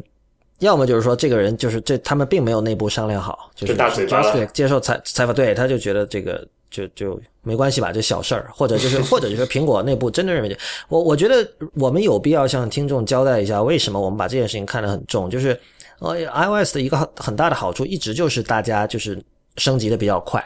[0.59, 3.75] 要么就是说，这个人就是这，他们并没有内部商量好，就是
[4.53, 15.59] 接受采采访，对，他就觉得这个就就没关系吧，这小事儿，或者就是 或者就是苹果内部真的认为，我我觉得我们有必要向听众交代一下，为什么我们把这件事情看得很重，就是。
[15.99, 19.23] 呃，iOS 的一个很很大的好处，一直就是大家就是
[19.57, 20.43] 升级的比较快。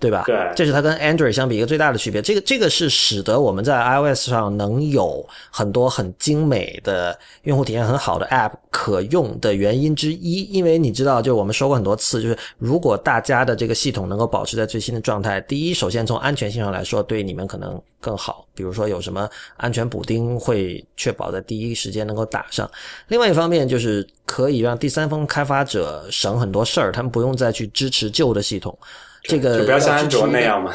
[0.00, 0.22] 对吧？
[0.26, 2.22] 对，这是它跟 Android 相比一个最大的区别。
[2.22, 10.44] 这个这个是使得我们在 iOS 上能有很多很精美的用户体验很好的 App 可用的原因之一。
[10.52, 18.46] 因为你知道，就我们说过很多次，就是如果大家的这个系统能够保持在最新的状态，第一，首先从安全性上来说，对你们可能更好。
[18.54, 22.70] 比如说有什么安全补丁会确保在第一时间能够打上。
[23.08, 28.78] 另外一方面，就是可以让第三方开发者省很多事儿，他们不用再去支持旧的系统。
[29.22, 30.72] 这个就不要像安卓那样嘛。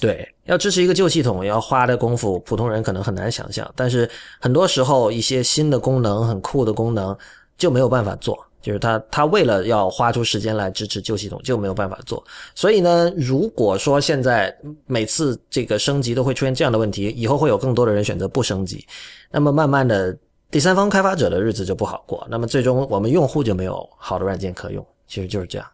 [0.00, 3.70] 对，要支持一个旧系统，要花的功夫，普通人可能很难想象。
[3.74, 7.16] 但是很多时候，一些新的功能、很酷的功能
[7.56, 12.22] 就没有办法做，就是他他为了要花出时间来支持旧系统，就没有办法做。
[12.54, 18.84] 所以呢，如果说现在每次这个升级都会出现这样的问题，以后会有更多的人选择不升级，
[19.30, 20.14] 那么慢慢的，
[20.50, 25.66] 第三方开发者的日子就不好过，那么最终我们用户就没有好的软件可用，其实就是这样。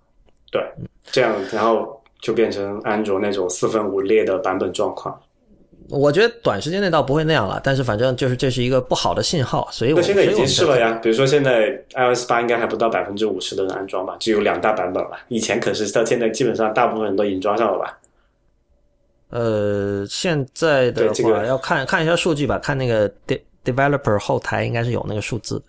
[0.50, 0.62] 对，
[1.04, 5.18] 这样然后就变成安卓那种四分五裂的版本状况。
[5.88, 10.92] 我觉得短时间内倒不会那样了，但是反正就是这是一个不好的信号，所以我现在已经试了呀。
[11.02, 15.18] 比如说现在 iOS 八应该还不到百分之五十的人安装吧，只有两大版本了。
[15.26, 17.98] 以前可是到现在基本上大部分人都已经装上了吧？
[19.30, 23.10] 呃，现在的话要看看一下数据吧，看那个
[23.64, 25.64] developer 后台应该是有那个数字的。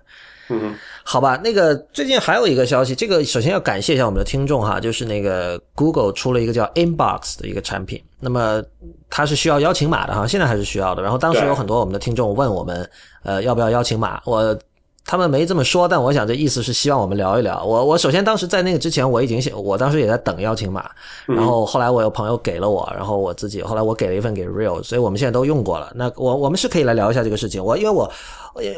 [0.50, 8.64] 嗯，好吧，那个最近还有一个消息，这个首先要感谢一下我们的听众哈，就是那个 Google 出了一个叫 Inbox 的一个产品，那么
[9.10, 11.02] 它是需要邀请码的哈，现在还是需要的。
[11.02, 12.90] 然后当时有很多我们的听众问我们，
[13.24, 14.22] 呃，要不要邀请码？
[14.26, 14.58] 我。
[15.06, 17.64] 他们没这么说，但我想这意思是希望我们聊一聊。
[17.64, 20.90] 我我首先当时在那个之前我已经写，我当时也在等邀请码，
[21.26, 25.92] 然后后来我有朋友给了我，然后我自己后来我给了一份给 Real，所以我们现在都用过了。
[25.96, 27.62] 那我我们是可以来聊一下这个事情。
[27.64, 28.10] 我因为我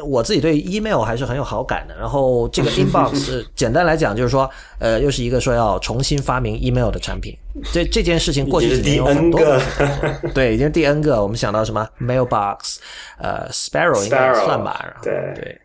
[0.06, 1.94] 我自己对 email 还是很有好感的。
[1.94, 7.36] 然后这个 inbox 简单来讲就是说，呃，又是一个说要重新发明 email 的产品。
[7.72, 9.40] 这这件事情过去几年有很多，
[10.34, 11.22] 对，已经第 N 个。
[11.22, 12.78] 我们想到什么 mailbox，
[13.18, 15.60] 呃，Sparrow 应该算吧，对对。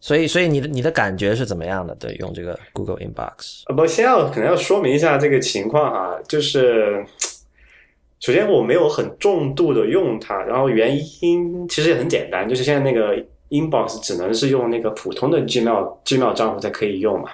[0.00, 1.94] 所以，所以你的你的感觉是怎么样的？
[1.96, 3.64] 对，用这个 Google Inbox。
[3.66, 7.04] 呃，不，先要可能要说明一下这个情况哈，就是
[8.18, 13.14] 首先我没有很重度的用它，然后原因其实也很简单，就是现在那个
[13.50, 17.30] Inbox 只能是用那个普通的 Gmail Gmail 账户才可以用嘛，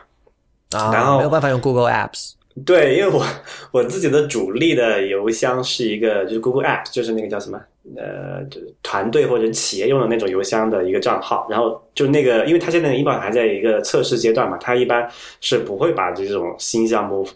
[0.72, 2.32] 啊，然后没有办法用 Google Apps。
[2.64, 3.22] 对，因为我
[3.70, 7.60] 我自己的主力的邮箱是一个就是 Google App，就是那个叫什么
[7.94, 11.46] 呃，就团队或者企业用的那种邮箱的一个账号。
[11.50, 15.06] 然后就那个，因为它现在的 inbox 还在一个测试阶段嘛，它一般
[15.40, 17.28] 是不会把这种新项目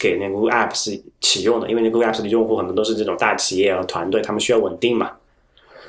[0.00, 5.10] 给那个 Google App 是启用的，因为那 Google App 的用户很多都是这种大企业和团队，他们需要稳定嘛。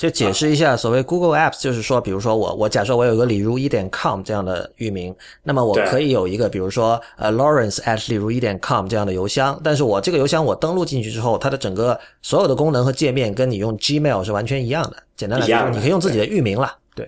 [0.02, 14.96] 就解释一下，所谓 Google Apps 就是说，比如说我我假设我有一个李如一点 com 这样的域名，那么我可以有一个比如说呃 Lawrence at 李如一点 com 这样的邮箱，但是我这个邮箱我登录进去之后，它的整个所有的功能和界面跟你用 Gmail 是完全一样的。
[15.16, 16.76] 简单来说，你可以用自己的域名了。
[16.96, 17.08] 对，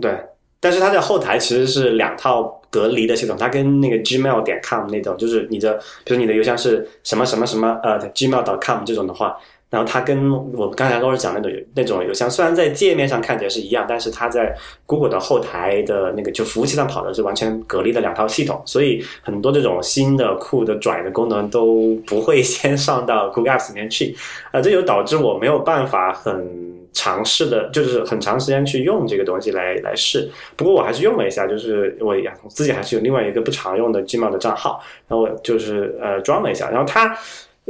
[0.00, 0.18] 对，
[0.58, 9.36] 但是它的后台其实是两套隔离的系统，它跟那个 Gmail 点 com 那种，就是你的，比如你的邮箱是什么什么什么呃 Gmail 点 com 这种的话，
[9.72, 14.54] 然后它跟我刚才老师讲那种那种邮箱，虽然在界面上看起来是一样，但是它在
[14.84, 24.14] Google 的后台的那个就服务器上跑的是完全隔离的两套系统，所以很多这种新的酷的拽的功能都不会先上到 Google Apps 里面去，
[24.50, 26.46] 啊、这就导致我没有办法很
[26.92, 30.30] 尝试的，就是很长时间去用这个东西来来试。
[30.54, 32.14] 不过我还是用了一下，就是我
[32.50, 37.16] 自己还是有另外一个不常用的 Gmail 的账号，然后就是呃装了一下，然后它。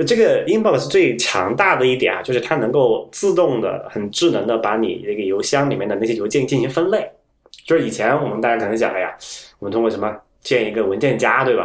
[0.07, 7.11] 这个 Inbox 最强大的一点啊，就是它能够自动的、很智能的把你那个邮箱里面的那些邮件进行分类。
[7.67, 9.15] 就是以前我们大家可能想，哎呀，
[9.59, 11.65] 我们通过什么建一个文件夹，对吧？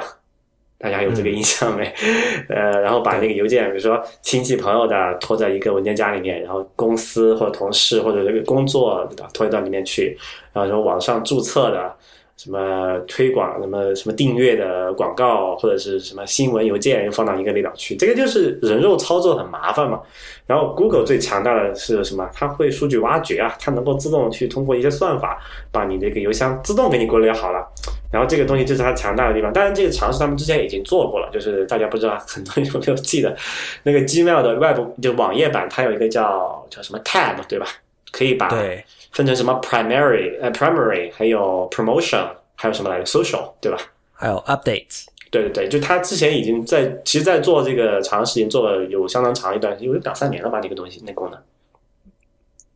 [0.79, 1.91] 大家有这个印象没？
[2.49, 10.15] 呃，然后把那个邮件，比如说亲戚朋友的拖在一个文件夹里面，然后公司或者同事或者这个工作的拖到里面去，
[10.53, 11.95] 然后说网上注册的
[12.37, 19.99] 什么推广、什么什么订阅的广告或者是什么新闻邮件，又放到一个列表去，这个就是人肉操作很麻烦嘛。
[20.45, 22.29] 然后 Google 最强大的是什么？
[22.33, 27.67] 它会数据挖掘啊，它能够自动去通过一些算法，把你这个邮箱自动给你过滤好了。
[28.11, 29.51] 然后这个东西就是它强大的地方。
[29.51, 33.35] 当然，这个尝试他们之前已经做过了，就是大家不知道很多人有没有记得，
[33.83, 37.65] 那个 Gmail 的 Web 就网页版，它有一个叫叫什么 Tab 对吧？
[38.09, 38.83] 可以把对，
[39.17, 43.79] 分成什么 Primary 呃 Primary，还有 Promotion，还有什么来着 Social 对吧？
[44.13, 45.05] 还有 Updates。
[45.31, 51.39] 对对对，就他之前已经在，其实，在做这个长时间做了有相当长一段，有两三年了吧，这个东西那功能。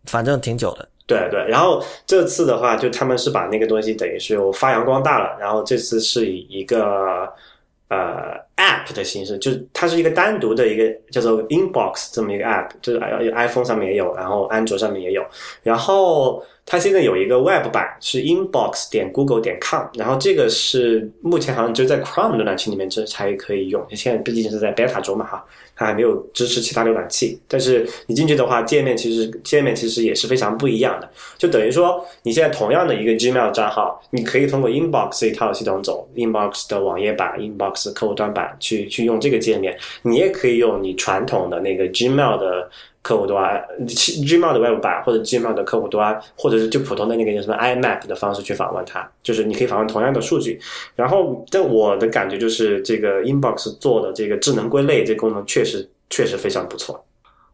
[0.06, 0.90] 反正挺久的。
[1.06, 7.32] 对对，然后这次的话，就他们是把那个东西等于是又发扬光大了，然后这次是以一个
[7.92, 15.26] 呃 App 的形式，就是它是一个单独的一个叫做 Inbox 这么一个 App，就是 i iPhone 上面也有，然后安卓上面也有，
[15.62, 16.42] 然后
[16.72, 25.46] 它现在有一个 Web 版是 Inbox 点 Google 点 com，然后这个是目前好像只有在 Chrome 浏览器里面这才可以用，现在毕竟是在 Beta 中嘛哈，
[25.76, 42.70] 它还没有支持其他浏览器，但是你进去的话，界面其实界面其实也是非常不一样的，就等于说你现在同样的一个 Gmail 账号，你可以通过 Inbox 这一套系统走，Inbox 的网页版、Inbox 客户端版去去用这个界面，你也可以用你传统的那个 Gmail 的
[43.02, 50.60] 客户端、Gmail 的 Web 版或者 Gmail 的客户端，或者是就普通的那个叫什么 IMAP 的方式去访问它，就是你可以访问同样的数据。
[50.96, 57.04] 然后，但我的感觉就是这个 Inbox 做的这个智能归类这功能确实确实非常不错。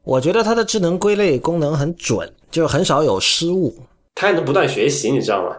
[0.04, 3.74] 我觉得它的智能归类功能很准，就是很少有失误。
[4.16, 5.56] 它还能不断学习，你知道吗？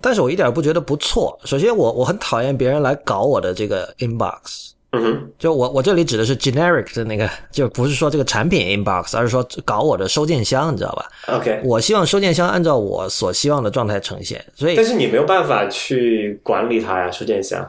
[0.00, 1.38] 但是我一点不觉得不错。
[1.44, 4.72] 首先我，我很讨厌别人来搞我的这个 inbox。
[4.94, 17.68] 嗯哼，就我我这里指的是 generic 的那个，就不是说这个产品 inbox，而是说搞我的收件箱，你知道吧？OK，我希望收件箱按照我所希望的状态呈现，所以但是你没有办法去管理它呀，收件箱。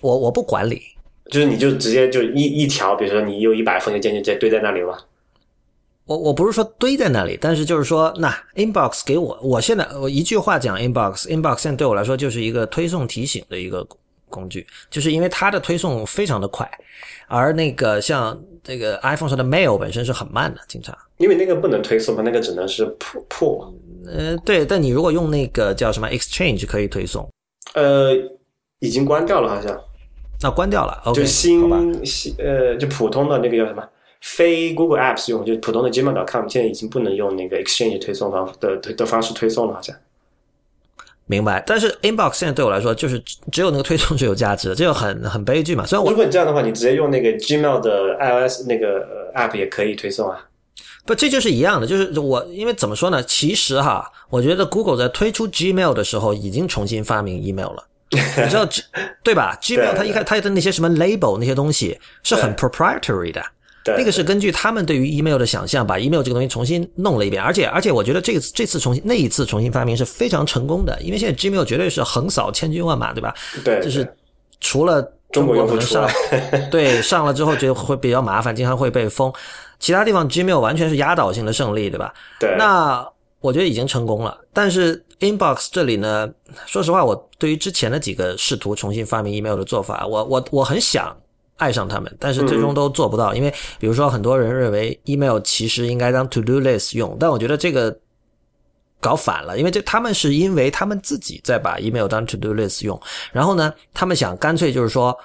[0.00, 0.82] 我我不管理。
[1.30, 5.06] 就是你就直接就一一条，比如说你有一百封邮件就直接堆在那里了。
[6.06, 13.86] 我我不是说堆在那里，但是就是说，那 inbox 给我，我现在我一句话讲 inbox，inbox 现在对我来说就是一个推送提醒的一个
[14.30, 16.70] 工具，就是因为它的推送非常的快，
[17.26, 20.96] 而那个像这个 iPhone 上的 mail 本身是很慢的，经常。
[21.18, 23.74] 因为那个不能推送嘛，那个只能是破破。
[24.06, 27.28] 呃，对，但你如果用那个叫什么 Exchange 可以推送，
[27.74, 28.16] 呃，
[28.78, 29.78] 已经关掉了，好像
[30.40, 32.04] 那关掉了，OK，就新。
[32.04, 33.86] 新呃，就普通的那个叫什么？
[34.22, 39.94] 非 Google Apps 用，就普通的 Gmail.com 现在已经不能用那个 Exchange 推送方的的的方式推送了，好像。
[41.30, 45.86] 明白，但是 inbox 现在对我来说就是只只有那个推送是有价值的，这就很很悲剧嘛。
[45.86, 50.44] 虽然我如果你这样的话，你直接用那个 Gmail 的 iOS 那个呃 App 也可以推送啊。
[51.06, 53.22] 不，这就是一样的，就是我因为怎么说呢？
[53.22, 57.84] 其实哈，我觉得 Google 在推出 Gmail 的时候已经重新发明 email 了。
[58.10, 58.18] 你
[58.48, 58.68] 知道，
[59.22, 63.40] 对吧？Gmail 它一开它的那些什么 label 那些东西是很 proprietary 的，
[63.86, 67.42] 那个是根据他们对于 email 的想象，把 email 这个东西重新弄了一遍。
[67.42, 73.34] 而且而且，我觉得这次这次重新那一次重新发明是非常成功的，因为现在 Gmail 绝对是横扫千军万马，对吧？
[73.64, 74.06] 对，就是
[74.60, 75.02] 除了
[75.32, 76.08] 中国可能上，
[76.70, 79.32] 对上了之后觉得会比较麻烦，经常会被封。
[79.78, 82.12] 其他地方 Gmail 完全是压倒性的胜利，对吧？
[82.38, 82.54] 对。
[82.58, 83.06] 那
[83.40, 85.04] 我觉得已经成功了，但是。
[85.20, 86.26] Inbox 这里呢，
[86.64, 91.14] 说实话，我对于之前的几个试图重新发明 email 的做法，我我我很想
[91.60, 93.32] 爱上他们，但是最终都做不到。
[93.32, 97.96] 因为比如说，很多人认为 email 其实应该当 to do list 用，但我觉得这个
[99.00, 103.00] 搞反了，因为这他们是因为他们自己在把 email 当 to do list 用，
[103.30, 105.16] 然后呢，他们想干脆就是说。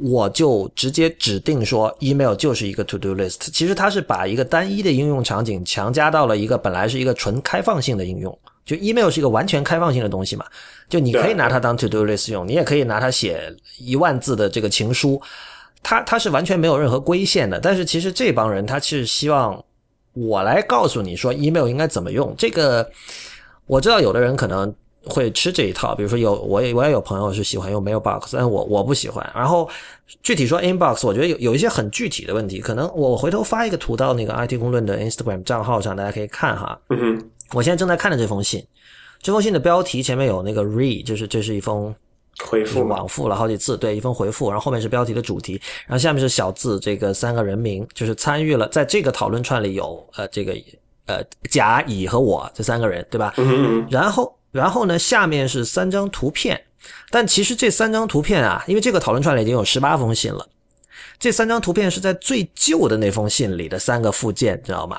[0.00, 3.50] 我就直接指定说，email 就是一个 to do list。
[3.52, 8.38] 其实它是把一个单一的应用场景强加到了一个本来是一个纯开放性的应用。
[8.64, 10.46] 就 email 是一个完全开放性的东西嘛，
[10.88, 15.20] 就你可以拿它当 to do list 用，你也可以拿它写一万字的这个情书。
[15.82, 17.60] 它它是完全没有任何规限的。
[17.60, 19.64] 但是其实这帮人他是希望
[20.12, 22.34] 我来告诉你说 email 应该怎么用。
[22.36, 22.90] 这个
[23.66, 24.74] 我知道有的人可能。
[25.04, 29.26] 会吃这一套，比如说有我也我也有朋友是喜欢用 mailbox，但我我不喜欢。
[29.34, 29.66] 然后
[30.22, 36.78] 具体说 inbox，我觉得有有一些很具体的问题，可能我回头发一个图到那个 IT 公论的 Instagram 账号上，大家可以看哈。
[36.90, 38.62] 嗯哼，我现在正在看的这封信，
[39.22, 41.94] 这封信的标题前面有那个 read，就是这是一封
[42.44, 50.54] 回复，往复了好几次，对，一封回复，然后后面是标题的主题，然后下面是小字，这个三个人名，就是参与了在这个讨论串里有呃这个
[51.06, 53.34] 呃甲乙和我这三个人，对吧？
[53.36, 54.34] 嗯嗯，然后。
[54.50, 56.58] 然后呢，下面是三张图片，
[57.10, 60.48] 但其实这三张图片啊，因为这个讨论串里已经有十八封信了，
[61.18, 64.98] 这三张图片是在最旧的那封信里的三个附件，知道吗？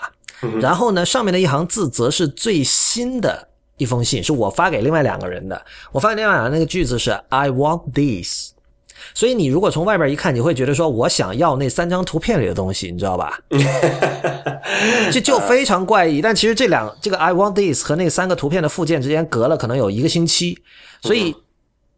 [0.61, 3.48] 然后呢，上面的一行字则是最新的
[3.79, 5.59] 一封信，是我发给另外两个人的。
[5.91, 8.51] 我发给另外两个人那个句子是 "I want this"。
[9.13, 13.39] 所以你如果从外边一看，你会觉得说我想要那三张图片里的东西，你知道吧？
[15.11, 16.21] 这就非常怪异。
[16.21, 20.59] 但其实这两这个 I want this 和那三个图片的附件之间隔了可能有一个星期，
[21.01, 21.33] 所以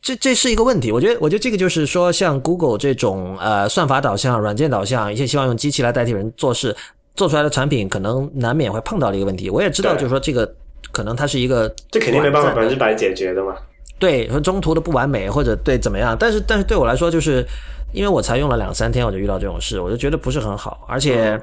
[0.02, 0.92] 这这是一个问题。
[0.92, 6.76] 我觉得我觉得这个就是说，像 Google 这种呃算法导向、软件导向，一些希望用机器来代替人做事
[7.16, 9.50] 做出来的产品，可能难免会碰到的一个问题。
[9.50, 10.52] 我也知道，就是说这个
[10.92, 13.56] 可能它是一个这肯定没办法百分之百解决的嘛。
[14.00, 17.46] 对，和中途的不完美或者对怎么样，但是但是对我来说，就是
[17.94, 20.84] 因为我才用了两三天，我就遇到这种事，我就觉得不是很好。
[20.88, 21.40] 而且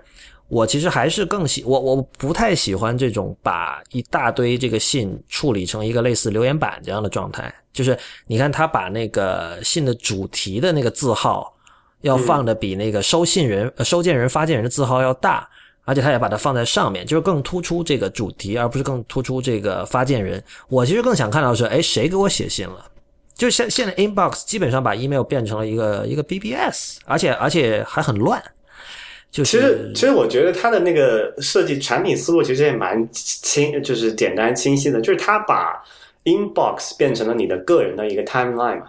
[0.48, 7.54] 我其实还是更喜我我不太喜欢这种把一大堆这个信处理成一个类似留言板这样的状态。
[7.72, 7.96] 就是
[8.26, 11.54] 你看他把那个信的主题的那个字号
[12.00, 15.48] 要放的比那个收信人收件人发件人的字号要大。
[15.88, 20.44] 而且他也把它放在上面，就是更突出这个主题，而不是更突出这个发件人。
[20.68, 22.84] 我其实更想看到是，哎，谁给我写信了？
[23.34, 28.42] 就现现在，inbox 基本上把 email 变成了一个一个 BBS，而且而且还很乱。
[29.30, 35.82] 就其实其实我觉得它的那个设计产品思路其实也蛮清，就是简单清晰的，就是它把
[36.24, 38.88] inbox 变成了你的个人的一个 timeline 嘛。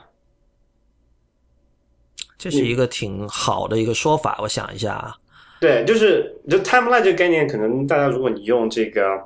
[2.37, 5.15] 这是一个挺好的一个说法，我想一下啊。
[5.59, 9.19] 对，就是就 timeline 这个概念，可能大家如果你用这个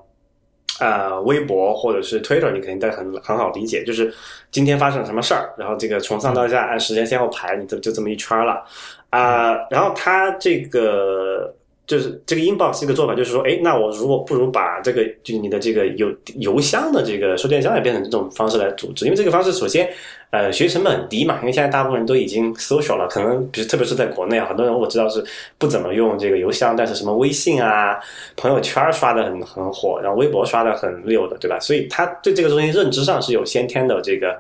[0.79, 4.11] 呃微博或者是 Twitter，你肯定在很很好理解，就是
[4.49, 8.63] 今天发生了什么事儿，然后这个从上到下按时间先后排，你这就这么一圈了
[9.11, 9.53] 啊。
[9.69, 11.53] 然后它这个
[11.86, 19.88] 就是这个 inbox 这个做法，就是说，哎，那我如果不如把这个就你的这个邮邮箱的这个收件箱也变成这种方式来组织，因为这个方式首先。
[20.34, 25.23] 呃，学习成本很低嘛，因为现在大部分人都已经 social 了，可能比如特别是在国内啊，很多人我知道是
[25.59, 27.99] 不怎么用这个邮箱，但是什么微信啊、
[28.36, 31.59] 朋友圈刷的很很火，然后微博刷的很溜的，对吧？
[31.59, 34.36] 所以他对这个东西认知上是有先天的这个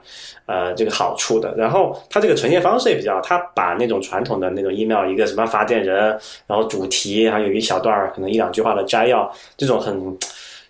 [0.47, 1.53] 呃这个好处的。
[1.55, 10.17] 然后他这个呈现方式也比较，他把那种传统的那种 email 一个什么发件人，然后主题还有一小段可能一两句话的摘要，这种很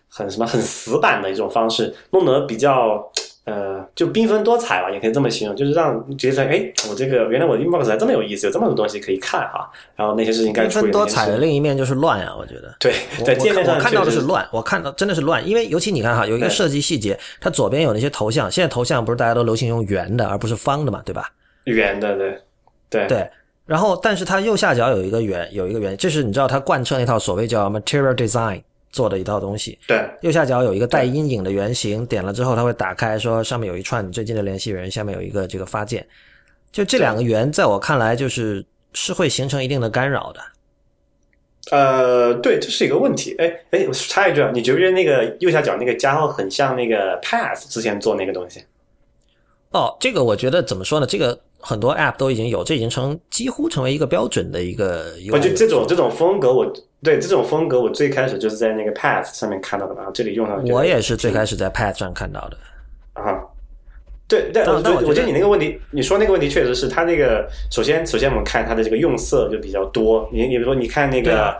[0.09, 3.09] 很什么很死板的一种方式，弄得比较。
[3.45, 9.69] 呃，就缤纷多彩吧，也可以这么形容，就是让觉得哎，我这个原来我的 inbox 还这么有意思，有这么多东西可以看哈。
[9.95, 12.73] 然后那些事情该缤纷多彩的另一面就是乱啊，我觉得。
[12.79, 12.93] 对，
[13.25, 21.29] 在界面上看到的是乱，我看到真的是乱，因为尤其你看哈，有一个设计细节，它左边有那些头像，现在头像不是大家都流行用圆的，而不是方的嘛，对吧？
[21.65, 22.41] 圆的，对，
[22.89, 23.29] 对对。
[23.65, 28.61] 然后，但是它右下角有一个圆，有一个圆，这是你知道它贯彻那套所谓叫 material design。
[28.93, 36.07] 做的一套东西，对，右下角有一个带阴影的圆形，点了之后它会打开，说上面有一串你最近的联系人，下面有一个这个发件，
[36.71, 38.63] 就这两个圆，在我看来就是
[38.93, 40.39] 是会形成一定的干扰的。
[41.71, 43.35] 呃，对，这是一个问题。
[43.39, 48.63] 哎哎，我插一句啊，你觉不觉得那个右下角那个加号很像那个 Pass 之前做那个东西？
[49.71, 51.07] 哦，这个我觉得怎么说呢？
[51.07, 55.13] 这个很多 App 都已经有，这已经成几乎成为一个标准的一个。
[55.31, 56.71] 我觉得这种这种风格，我
[57.03, 60.63] 对这种风格，我最开始就是在那个 Path 上面看到的然后，这里用上。
[60.65, 62.57] 我也是最开始在 Path 上看到的。
[63.13, 63.39] 啊，
[64.27, 64.75] 对但，我
[65.05, 67.47] 我觉得你那个问题，你说那个问题确实是他那个。
[67.69, 70.27] 首先，首先我们看它的这个用色就比较多。
[70.31, 71.55] 你你比如说，你看那个。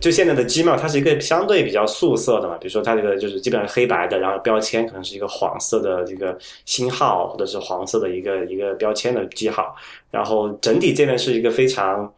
[0.00, 9.72] 就现在的 Gmail，它是一个相对比较素色的嘛，比如说它这个就是基本上黑白的，然后标签可能是一个黄色的这个星号，或者是黄色的一个一个标签的记号，
[10.10, 12.12] 然后整体这边是一个非常。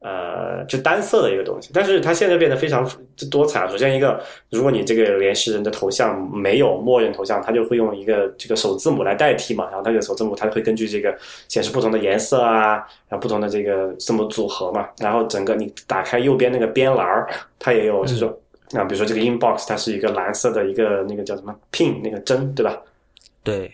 [0.00, 2.88] 呃，就单色的一个东西，但是它现在变得非常
[3.30, 3.68] 多彩。
[3.68, 9.66] 首先一个，如果你这个联系人的头像没有默认头像，它就会用一个这个首字母来代替嘛。
[9.66, 11.14] 然后它这个首字母它会根据这个
[11.48, 12.76] 显示不同的颜色啊，
[13.08, 14.88] 然后不同的这个字母组合嘛。
[14.98, 17.28] 然后整个你打开右边那个边栏儿，
[17.58, 18.34] 它也有这种
[18.72, 22.80] 啊，比如说这个 inbox 它是一个蓝色的一个那个叫什么 pin 那个针，对吧？
[23.44, 23.70] 对。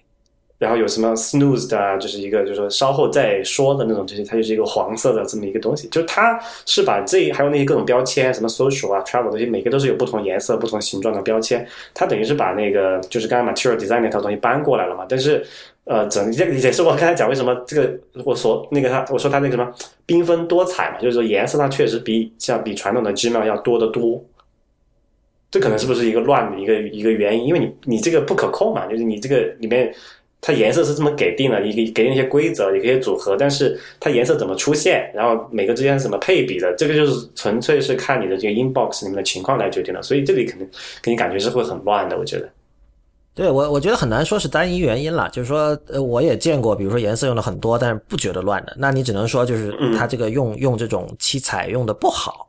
[0.59, 15.05] 然后有什么 snooze 的，就是一个就是说稍后再说的那种，这些它就是一个黄色的这么一个东西，就是它是把这还有那些各种标签，什么 social 啊 travel 这些，每个都是有不同颜色、不同形状的标签，它等于是把那个就是刚刚 material design 那套东西搬过来了嘛。
[15.07, 15.45] 但是
[15.85, 17.95] 呃，整这个也是我刚才讲为什么这个
[18.25, 19.71] 我说那个它我说它那个什么
[20.07, 24.25] 缤纷多彩嘛，就是说颜色上确实比像比传统的 Gmail 要多得多。
[25.51, 27.47] 这可能是不是一个乱的一个一个原因？
[27.47, 29.95] 因为你你这个不可控嘛，就是你这个里面。
[30.47, 40.69] 它颜色是这么给定了，一个给定一些规则，也可以组合，但是它颜色怎么出现，然后每个之间怎么配比的，这个就是纯粹是看你的这个 inbox 里面的情况来决定的，所以这里肯定
[41.03, 42.49] 给你感觉是会很乱的，我觉得。
[43.35, 52.47] 对我，我觉得很难说是单一原因了，就是说，呃，我也见过，比如说颜色用的很多，但是不觉得乱的，那你只能说就是它这个用用这种七彩用的不好，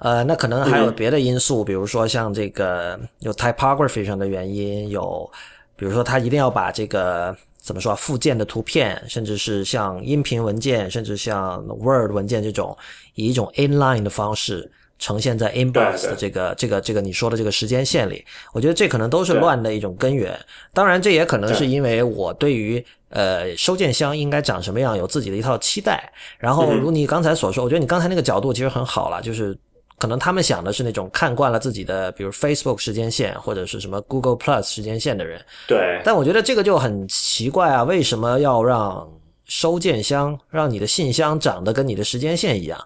[0.00, 5.30] 呃，那可能还有别的因素，比如说像这个有 typography 上的原因有。
[5.78, 12.76] 比如说，他一定要把这个怎么说附件的图片，甚至是像音频文件，甚至像 Word 文件这种，
[13.14, 14.68] 以一种 inline 的方式
[14.98, 18.24] 呈现在 inbox 的这个这个这个你说的这个时间线里。
[18.52, 20.36] 我觉得这可能都是乱的一种根源。
[20.74, 26.12] 当然，这也可能是因为我对于呃收件箱应该长什么样有自己的一套期待。
[26.38, 29.56] 然后，如你刚才所说，我觉得你刚才那个角度其实很好了，就是。
[29.98, 35.44] 可能他们想的是那种看惯了自己的，比如 Facebook 时间线或者是什么 Google Plus 时间线的人。
[35.66, 36.00] 对。
[36.04, 39.06] 但我觉得这个就很奇怪啊，为什么要让
[39.46, 42.78] 收件箱让你的信箱长得跟你的时间线一样？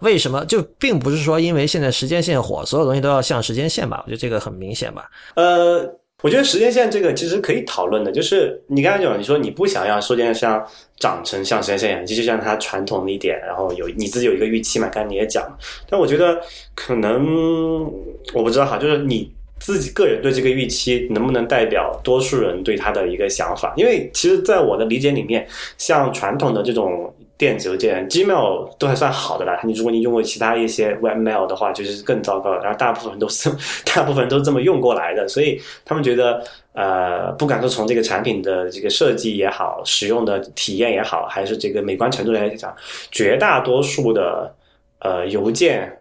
[0.00, 0.44] 为什么？
[0.46, 4.02] 就并不是说因为现在时间线火，所有东西都要像时间线吧？
[4.04, 5.10] 我觉得这个很明显吧。
[5.36, 5.88] 呃。
[6.24, 10.66] 我觉得时间线这个其实可以讨论的，就是你刚才讲，你说你不想要收件像
[10.96, 14.88] 长成像时间线一样，继续像它传统的一点，然后有你自己有一个预期嘛？
[14.88, 15.46] 刚才你也讲，
[15.86, 16.40] 但我觉得
[16.74, 17.84] 可能
[18.32, 23.74] 我不知道哈，就是你自己个人对这个预期能不能代表多数人对他的一个想法？
[23.76, 25.46] 因为其实，在我的理解里面，
[25.76, 27.14] 像传统的这种。
[27.36, 29.60] 电子邮件，Gmail 都还算好的啦。
[29.64, 32.62] 你如果你用过其他一些 Webmail 的话，就是更糟糕了。
[32.62, 33.50] 然后大部分都是
[33.92, 42.72] 大部分都这么用过来的，所以他们觉得，呃，不管说从这个产品的这个设计也好，使用的体验也好，还是这个美观程度来讲，
[43.10, 44.54] 绝大多数的
[45.00, 45.98] 呃邮件，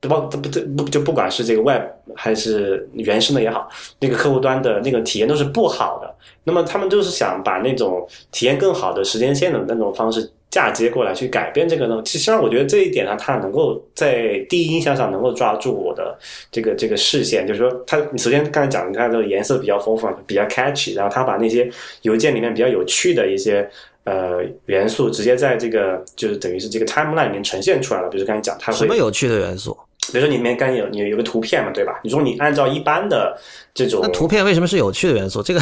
[0.00, 1.82] 不不不不就不管是这个 Web
[2.16, 3.68] 还是原生的也好，
[4.00, 6.12] 那个客户端的那个体验都是不好的。
[6.42, 10.28] 那么他们就是想把那种体验更好的时间线的那种方式。
[10.50, 12.02] 嫁接过来去改变这个呢？
[12.04, 16.18] 其实上我觉得这一点呢，它能够在第一印象上能够抓住我的
[16.50, 21.70] 这个这个视线，就是说，它你首先刚才讲，你看这个颜色比较丰富，比较 catchy，然后它把那些
[22.02, 23.70] 邮件里面比较有趣的一些
[24.02, 28.08] 呃元素，直接在这个就是等于是这个 timeline 里面呈现出来了。
[28.08, 29.76] 比如刚才讲，它会什么有趣的元素？
[30.12, 32.00] 比如说你里面刚有你有个图片嘛，对吧？
[32.02, 33.38] 你说你按照一般的
[33.72, 35.40] 这种，那图片为什么是有趣的元素？
[35.40, 35.60] 这个。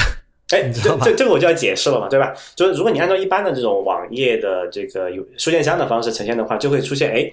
[0.51, 2.35] 哎，这这这个我就要解释了嘛，对吧？
[2.57, 7.31] 就是如果你按照一般的这种网页的这个有收件箱的方式呈现的话，就会出现哎。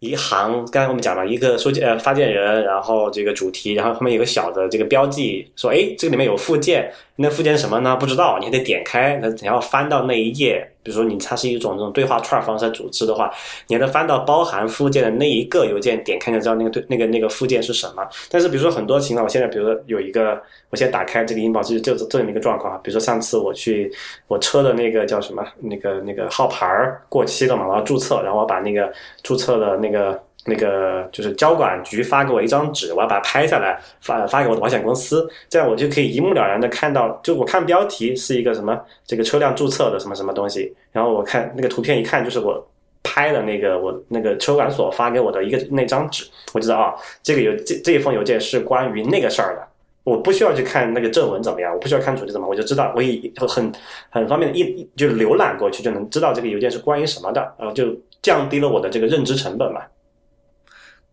[0.00, 6.88] 一行，刚才我们讲了一个收件呃发件人，然后这个主题，然后后面有个小的这个标记，说哎这个里面有附件，
[7.20, 7.96] 那附件什么呢？
[7.96, 13.28] 不知道，你还得点开，那你要翻到那一页，比如说你它是一种这种对话串方式组织的话，
[13.66, 18.06] 你还得翻到包含附件的那一个邮件，点开就知道那个对那个那个附件是什么。
[18.30, 20.40] 但是比如说很多情况，我现在比如说有一个，
[20.70, 23.92] 我现在打开这个银保就就这么一个状况，比如说上次我去
[24.28, 26.66] 我车的那个叫什么那个那个号牌
[27.08, 28.92] 过期了嘛，我要注册，然后我把那个
[29.24, 42.66] 注册的那个那个就是交管局发给我一张纸，我要把它拍下来发发给我的保险公司，这样我就可以一目了然的看到，就我看标题是一个什么这个车辆注册的什么什么东西，然后我看那个图片一看就是我
[43.02, 49.68] 拍的那个我那个车管所发给我的一个那张纸，我知道啊，这个邮这这一封邮件是关于那个事儿的。
[50.04, 53.70] 我不需要去看那个正文怎么样，我不需要看主题怎么，我就知道我以很
[54.08, 59.82] 很方便的一就浏览过去就能知道这个邮件是关于什么的，然后就降低了我的这个认知成本嘛。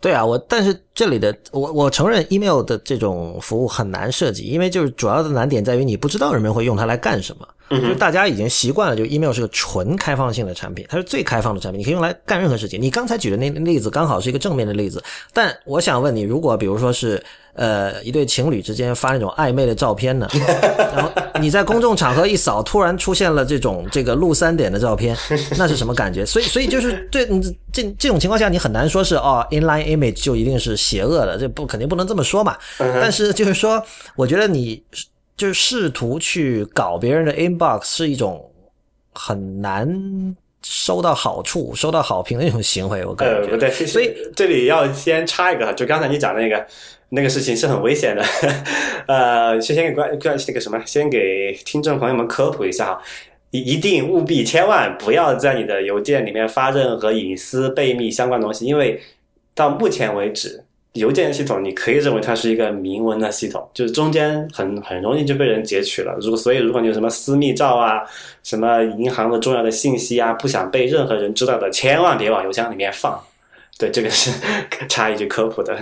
[0.02, 7.48] 对啊，我但是这里的我我承认 email 的这种服务很难设计，因为就是主要的难点在于你不知道人们会用它来干什么。
[7.70, 12.80] 就是大家已经习惯了，就 email 是个纯开放性的产品，它是最开放的产品，你可以用来干任何事情。
[12.82, 17.22] 你刚才举的那例子刚好是一个正面的例子，但我想问你，如果比如说是
[17.54, 20.28] 呃一对情侣之间发那种暧昧的照片呢，
[20.94, 21.12] 然后
[21.42, 25.18] 你在公众场合一扫，突然出现了这种这个露三点的照片，
[25.58, 26.24] 那是什么感觉？
[26.24, 27.28] 所以所以就是对
[27.74, 32.56] 这这种情况下，你很难说是哦 inline image 就一定是邪恶的，这不肯定不能这么说嘛。
[32.78, 33.84] 但是就是说，
[34.16, 34.84] 我觉得你。
[35.38, 38.52] 就是试图去搞别人的 inbox 是一种
[39.14, 43.42] 很难收到好处、收到好评的一种行为，我感觉。
[43.42, 46.66] 呃，不对，所以这里要先插一个，就刚才你讲的那个
[47.10, 48.24] 那个事情是很危险的。
[49.08, 53.02] 呃，先先给关关那个什么，先给听众朋友们科普一下哈，
[53.52, 59.00] 一一定务必千万不要在你的邮件里面发任何隐私、备密相关东西，因为
[59.54, 60.65] 到目前为止。
[60.96, 66.18] 邮件系统，你可以认为它是一个明文的系统，就是中间很很容易就被人截取了。
[66.22, 68.02] 如果所以，如果你有什么私密照啊，
[68.44, 73.22] 什么银行的重要的信息啊，不想被任何人知道的，千万别往邮箱里面放。
[73.78, 74.32] 对，这个是
[74.88, 75.78] 插一句科普的。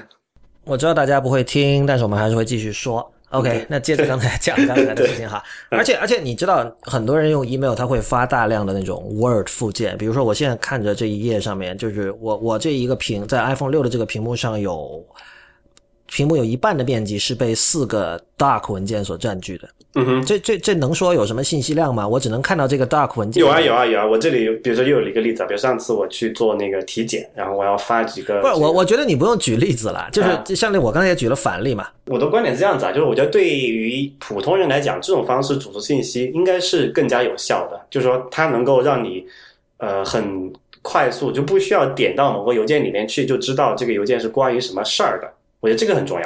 [0.66, 3.12] 我知道大家不会听，但是我们还是会继续说。
[3.34, 15.06] OK，那接着刚才讲刚才的事情哈， 而且而且你知道，很多人用 email，他会发大量的那种 Word 附件，比如说我现在看着这一页上面，就是我我这一个屏在 iPhone 六的这个屏幕上有。
[16.08, 19.68] 屏幕有一半的面积是被四个 dark 文件所占据的。
[19.96, 22.08] 嗯哼，这这这能说有什么信息量吗？
[22.08, 23.42] 我只能看到这个 dark 文件。
[23.42, 24.06] 有啊有啊有啊！
[24.06, 28.42] 我这里比如说又有一个例子，比如上次我去做那个体检，然后我要发几个。
[28.42, 31.88] 不是我，我觉得你不用举例子了，就是就像那我刚才也举了反例嘛。
[32.08, 39.24] 我的观点是这样子啊，就是我觉得对于普通人来讲，这种方式组织信息应该是更加有效的，就是说它能够让你
[39.78, 40.52] 呃很
[40.82, 45.32] 快速，就不需要点到某个邮件里面去，就知道这个邮件是关于什么事儿的。
[45.64, 46.26] 我觉得这个很重要。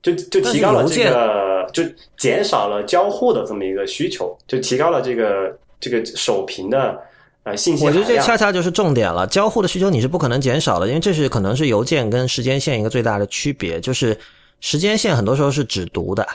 [0.00, 1.82] 就就提高了这个，就
[2.16, 6.96] 减少了交互的这么一个需求，就提高了这个这个首屏的
[7.42, 7.84] 呃信息。
[7.84, 14.16] 我觉得这恰恰就是重点了，交互的需求你是不可能减少的，因为这是可能是邮件跟时间线一个最大的区别，就是
[14.60, 16.26] 时间线很多时候是只读的。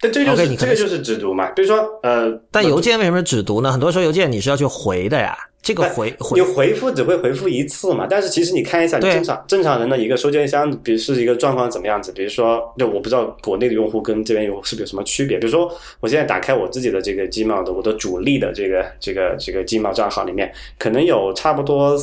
[0.00, 3.70] 但这就是这个就是只读嘛，比如说呃，但邮件为什么只读呢？
[3.70, 5.38] 很多时候邮件你是要去回的呀。
[5.60, 8.06] 这个回回你回复只会回复一次嘛？
[8.08, 12.10] 但是其实你看一下，你正常正常人的一个收件箱，比如是一个状况怎么样子？
[12.12, 15.36] 比如说，就我不知道国内的用户跟这边用户是不是有什么区别？
[15.38, 15.70] 比如说，
[16.00, 21.98] 我现在打开我自己的这个 Gmail 的我的主力的这个这个这个 Gmail 账号里面，可能有差不多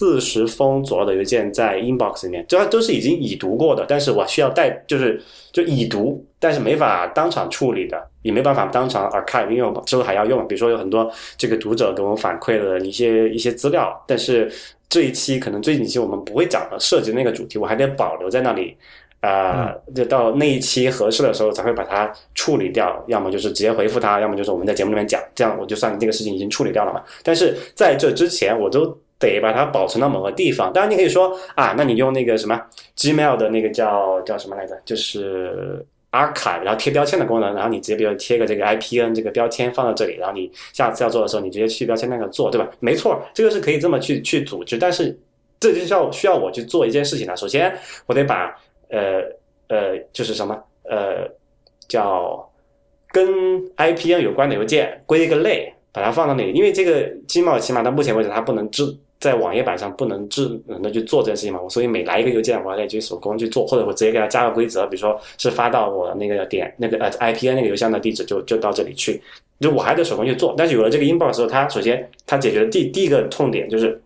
[0.00, 5.22] 四十封左右的邮件在 Inbox 里面，就它都是已经已读过的，但是我需要带就是
[5.52, 8.08] 就已读，但是没法当场处理的。
[8.22, 10.46] 也没办法当场 archive，因为我之后还要用。
[10.46, 14.52] 比如说有很多这个读者给我们反馈的一些一些资料，但是
[14.90, 18.76] 这一期可能最近一期我们不会讲了涉及那个主题，我还得保留在那里，
[19.20, 23.02] 啊，就到那一期合适的时候才会把它处理掉。
[23.08, 27.02] 要么就是直接回复他，要么就是我们在节目里面讲，这样我就算这个事情已经处理掉了嘛。
[27.22, 30.72] 但是在这之前，我都得把它保存到某个地方。
[30.72, 32.60] 当然你可以说啊，那你用那个什么
[32.96, 34.76] Gmail 的那个叫叫什么来着？
[34.84, 35.86] 就是。
[36.12, 42.68] archive，然后贴标签的功能，然后你直接比如贴个这个 IPN 这个标签放到这里，然后你下次要做的时候，你直接去标签那个做，对吧？
[42.80, 45.16] 没错，这个是可以这么去去组织，但是
[45.60, 47.36] 这就需要需要我去做一件事情了。
[47.36, 47.72] 首先，
[48.06, 48.52] 我得把
[48.88, 49.22] 呃
[49.68, 51.28] 呃就是什么呃
[51.86, 52.44] 叫
[53.12, 53.24] 跟
[53.76, 58.82] IPN 有关的邮件归一个类，把它放到那里，因为这个 Gmail 起码到目前为止它不能知。
[59.20, 69.20] 在网页版上不能智能的去做这件事情嘛，我所以每来一个邮件，我还得去手工去做，或者我直接给它加个规则，比如说是发到我那个点那个呃 IPN 那个邮箱的地址，就就到这里去，
[69.60, 70.54] 就我还得手工去做。
[70.56, 74.00] 但是有了这个 inbox 之后，它首先它解决的第第一个痛点就是，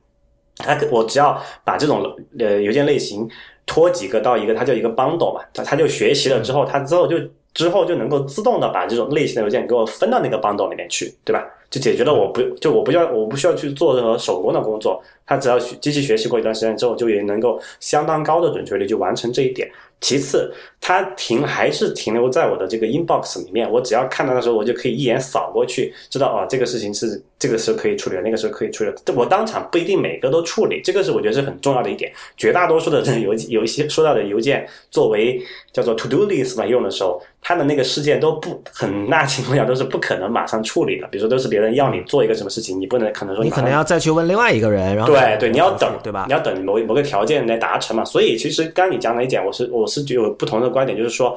[0.56, 2.04] 它我只要把这种
[2.40, 3.28] 呃邮件类型
[3.66, 7.16] 拖几个到一个，它就一个 bundle 嘛，它它就学习了之后，它之后就
[7.54, 11.46] 之后就能够自动的把这种类型的邮件给我分到那个 bundle 里面去，对吧？
[11.74, 19.68] 就解决了我不就我不要我不需要去做任何手工的工作，它只要机器学习过一段时间之后，就也能够相当高的准确率就完成这一点。
[20.00, 28.92] 其次，它停还是停留在我的这个 inbox 里面，我只要看到的时候，我就可以一眼扫过去，知道啊这个事情是这个时候可以处理，那个时候可以处理。
[29.16, 32.12] 我当场不一定每个都处理，这个是我觉得是很重要的一点。
[32.36, 35.42] 绝大多数的这邮有一些收到的邮件作为
[35.72, 37.20] 叫做 to do list 来用的时候。
[37.44, 41.06] 它的那个事件都不很大情况下都是不可能马上处理的。
[41.08, 46.24] 比如说，都是别人要你做一个什么事情，你不能可能说你可能要再去问另外一个人，然后对对，你要等对吧？
[46.26, 48.02] 你要等某某个条件来达成嘛。
[48.02, 51.36] 所以其实刚你讲的一点，我是我是有不同的观点，就是说，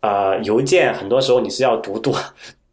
[0.00, 2.14] 呃，邮件很多时候你是要读多。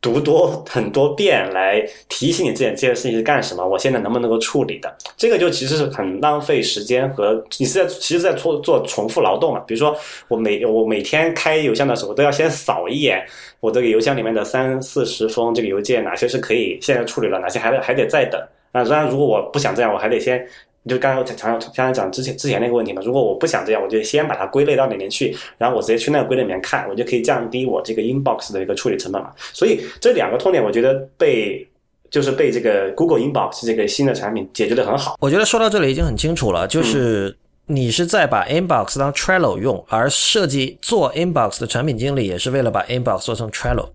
[0.06, 9.60] 读多很多遍来提醒你自己这件事情是干什么，我现在能不能够处理的，这个就其实是很浪费时间和你是在其实在做做重复劳动嘛。
[9.62, 13.26] 比如说我每我每天开邮箱的时候都要先扫一眼
[13.60, 18.40] 我这个邮箱里面的三四十封这个邮件，哪些是可以现在处理了，哪些还得还得再等。
[18.72, 20.48] 那当然如果我不想这样，我还得先。
[20.88, 29.32] 就刚才我讲讲刚才讲之前之前那个问题嘛，如果我不想这样，我就先把它归类到里面去，然后我直接去那个归类里面看，我就可以降低我这个 inbox 的一个处理成本嘛。
[29.54, 31.68] 所以这两个痛点，我觉得被
[32.12, 35.18] 就是被这个 Google Inbox 这个新的产品解决的很好。
[35.20, 37.36] 我觉得说到这里已经很清楚了，就是
[37.66, 43.90] 你是在把 Inbox 当 Trello 用，而设计做 Inbox 的产品经理也是为了把 Inbox 做成 Trello。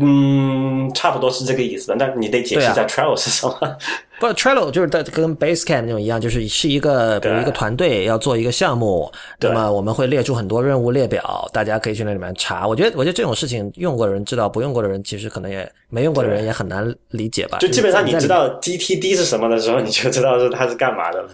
[0.00, 1.92] 嗯，差不多是这个意思。
[1.98, 3.76] 那你得解释一下 Trello 是什么？
[4.20, 9.10] 不，Trello 就是在跟 Basecamp 那种一样，就是是一个比如一个团队要做一个项目，
[9.40, 12.68] 那么我们会列出很多任务列表，大家可以去那里面查。
[12.68, 17.58] 我觉得，我觉得这种事情用过的人知道，不用过的人其实可能也没用过的人也很难理解吧。
[17.58, 21.28] 就基本上你知道 GTD 是什么的时候，你就知道是它是干嘛的了。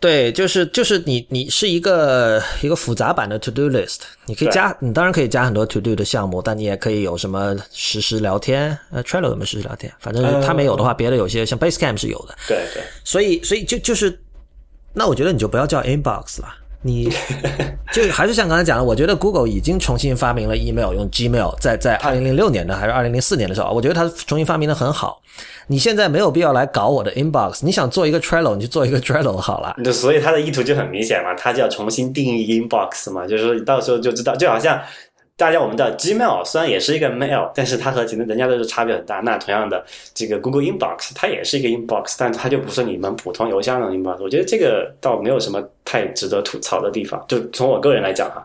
[0.00, 9.92] 对，就是就是你你是一个一个复杂版的 To Do List，你可以加，你当然可以加很多 To Do 的项目，但你也可以有什么实时聊天，呃，Trello 有没有实时聊天？
[9.98, 12.36] 反正它没有的话，别的有些像 Basecamp 是有的。
[12.46, 12.82] 对对。
[13.02, 14.16] 所以所以就就是，
[14.92, 16.54] 那我觉得你就不要叫 Inbox 了。
[16.82, 17.10] 你
[17.92, 25.20] 就还是像刚才讲的，我觉得 Google 已经重新发明了 email，用 Gmail，在在二零零六年的还是二零零四年的时候，我觉得它重新发明的很好。
[25.66, 29.76] 你现在没有必要来搞我的 inbox，你想做一个 Trello，你就做一个 Trello 好了。
[29.92, 34.80] 所以它的意图就很明显嘛，它就要重新定义 inbox 嘛，就是说到时候就知道，就好像。
[35.38, 39.20] 大家我们的 Gmail 虽然也是一个 mail，但是它和人家的是差别很大。
[39.20, 39.82] 那同样的，
[40.12, 44.20] 这个 Google Inbox 它也是一个 inbox，但它就不是你们普通邮箱的 inbox。
[44.20, 47.24] 我觉得这个倒没有什么太值得吐槽的地方。
[47.28, 48.44] 就从我个人来讲哈，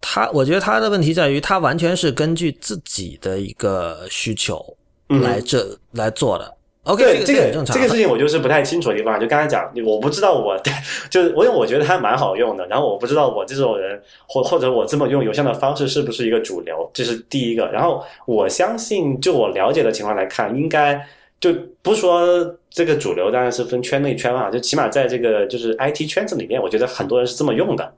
[0.00, 4.74] 他我觉得他的问题在于，他完全是根据自己的一个需求
[5.08, 6.56] 来这来做的。
[6.84, 9.20] OK，这个这个事情我就是不太清楚的地方。
[9.20, 10.60] 就刚才讲，我不知道我，
[11.08, 17.68] 就是我因为我觉得它蛮好用的，然后我不知道我这种人或或者我这么用邮箱的方式是不是一个主流，这是第一个。
[17.68, 21.00] 然后我相信，就我了解的情况来看，应该
[21.38, 27.94] 就不说这个主流，当然是分圈内圈外，就起码在这个就是 IT 圈子里面，我觉得很多人是这么用的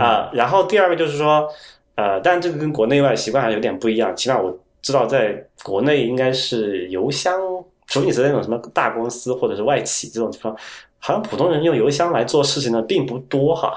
[0.00, 0.28] 啊。
[0.32, 1.48] 然后第二个就是说，
[1.94, 4.58] 呃，但这个跟国内外习惯还有点不一样，起码我。
[4.82, 7.40] 知道在国内应该是邮箱，
[7.86, 10.56] 除非你是那种什么大公司或者是外企这种地方，
[10.98, 13.74] 好像普通人用邮箱来做事情的并不多哈。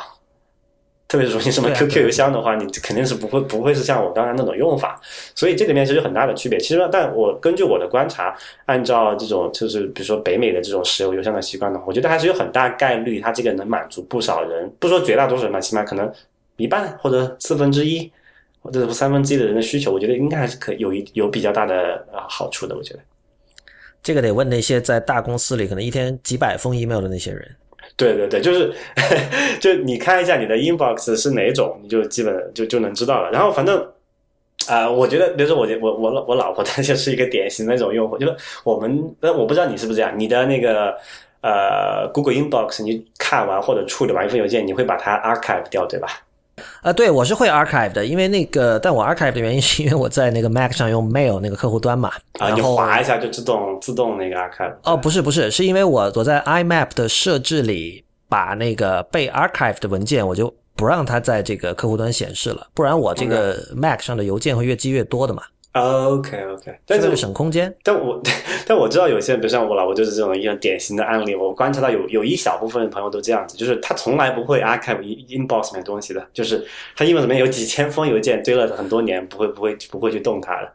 [1.08, 4.98] 特别是说你什么 QQ 邮箱的话，你肯定是不会不会是像我刚才那种用法。
[5.36, 6.58] 所以这里面其实很大的区别。
[6.58, 8.34] 其实，但我根据我的观察，
[8.66, 16.10] 按照这种就是比如说北美的这种使用邮箱的习惯呢，我觉得还是有很大概率，它这个能满足不少人，不说绝大多数人吧，起码可能
[16.56, 18.10] 一半或者四分之一。
[18.62, 22.76] 或者三分之一的人的需求，我觉得应该还是可有一有比较大的啊好处的。
[22.76, 23.00] 我觉得
[24.04, 27.56] 这个得问那些在大公司里可能一天几百封 email 的那些人。
[27.98, 28.74] 对对对，就是
[29.60, 33.30] 就你看一下你的 inbox 是哪种，你就基本就就能知道了。
[33.32, 33.86] 然后反正
[34.68, 40.96] 啊，我觉得比如说我我我我老婆 她就是一个典型的那种用户，就是我们那我不知道你是不是这样，你的那个
[41.42, 46.08] 呃 Google Inbox 你看完或者处理完一封邮件，你会把它 archive 掉，对吧？
[46.82, 54.74] 啊，对，我是会 archive 的，因为那个，但我 archive 的原因是因为我在那个 Mac 上用 Mail 那个客户端嘛，啊，你划一下就自动自动那个 archive。
[54.84, 65.44] 哦，不是不是，是因为我我在 IMAP 的设置里把那个被 archive 的文件，我就不让它在这个客户端显示了，不然我这个 Mac 上的邮件会越积越多的嘛。
[65.74, 67.74] OK OK，但是省空间。
[67.82, 68.22] 但我
[68.68, 71.34] 但我知道有些人，比如像我老婆，就是这种一种典型的案例。
[71.34, 80.74] 我观察到有有一小部分的朋友都这样子，就是他从来不会 archive inbox 里面东西的，就是他 inbox 里面有几千封邮件堆了很多年，不会不会不会去动它的。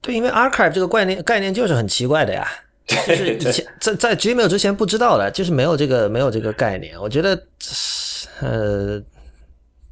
[0.00, 2.46] 对，因为 archive 这个概念概念就是很奇怪的呀，
[2.86, 6.96] 就是以前在在 Gmail 之前不知道的，就是没有这个没有这个概念。
[7.00, 7.42] 我觉得
[8.40, 9.02] 呃，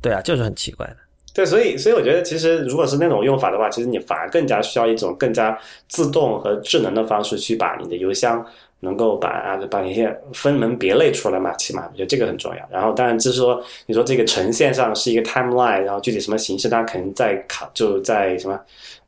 [0.01, 0.97] 对啊，就是很奇怪的。
[1.37, 5.57] 对，所以所以我觉得，其实如果是那种用法的话，其实你反而更加需要一种更加
[5.87, 8.43] 自动和智能的方式去把你的邮箱
[8.81, 12.69] 能够把把一些分门别类出来嘛，起码我觉得这个很重要。
[12.71, 18.59] 然后当然就是说，你说这个呈现上是一个 timeline，然后具体什么形式，大家可能在考就在什么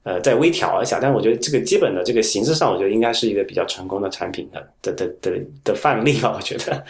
[0.03, 0.99] 呃再微调一下。
[1.01, 6.85] 但我觉得这个基本的这个形式上，我觉得应该是一个比较成功的产品的的的的的范例吧，我觉得。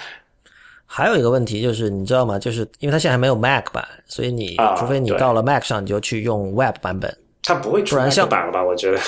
[0.90, 2.38] 还有一个问题就是，你知道吗？
[2.38, 7.14] 就是因为它现在还没有 Mac 版，所以你除非你到了 Mac 上，你就去用 Web 版本。
[7.44, 8.64] 它不会出 Mac 版了吧？
[8.64, 8.98] 我觉得。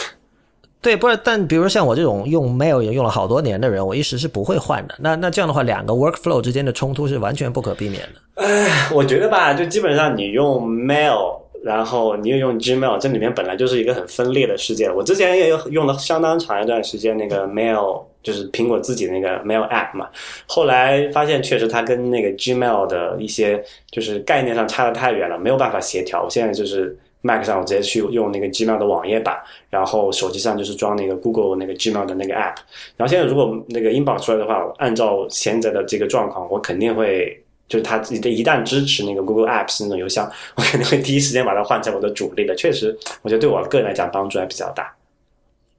[0.82, 4.94] 对，不是，但比如像我这种用 Mail 已经用了好多年的人，我一时是不会换的。
[4.98, 8.44] 那那这样的话，两个 Workflow 之间的冲突是完全不可避免的。
[8.46, 14.90] 哎，我觉得吧，就基本上你用 Mail，然后你又用 Gmail，这里面本来就是一个很分裂的世界。
[14.90, 20.08] 我之前也有用了相当长一段时间那个 Mail，就是苹果自己那个 Mail App 嘛。
[20.46, 26.22] 后来发现确实它跟那个 Gmail 的一些就是概念上差得太远了，没有办法协调。
[26.22, 26.96] 我现在就是。
[27.22, 29.36] Mac 上我直接去用那个 Gmail 的网页版，
[29.68, 32.54] 然后手机上就是装那个 Google 那个 Gmail 的那个 App。
[32.96, 37.38] 然后现在如果那个英版出来的话，按照现在的这个状况，我肯定会
[37.70, 42.54] 就是它一一旦支持那个 Google Apps 那种邮箱， 我肯定会第一时间把它换成我的主力的。
[42.54, 44.92] 确实，我觉得对我个人来讲帮助还比较大。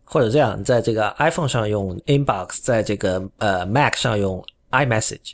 [0.06, 4.44] 或者这样，在这个 iPhone 上用 Inbox，在这个呃 Mac 上用。
[4.72, 5.34] iMessage，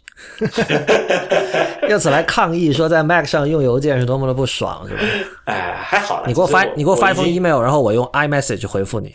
[1.88, 5.02] 用此来抗议说在 Mac 上用邮件是多么的不爽，是吧？
[5.46, 9.14] 哎，还好你给我发，你给我发一封 email，然后我用 iMessage 回复你。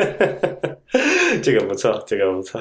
[1.44, 2.58] 这个不错，这个不错。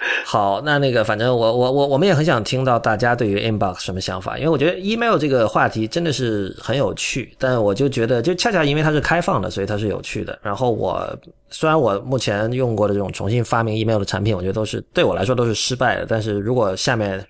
[0.24, 10.38] 好，那那个，反正我我我我们也很想听到大家对于 inbox 什么想法，因为我觉得 email 这个话题真的是很有趣，但我就觉得，就恰恰因为它是开放的，所以它是有趣的。
[10.42, 11.06] 然后我
[11.50, 16.06] 虽然我目前用过的这种重新发明 email 的产品，我觉得都是对我来说都是失败的。
[16.08, 17.22] 但是如果下面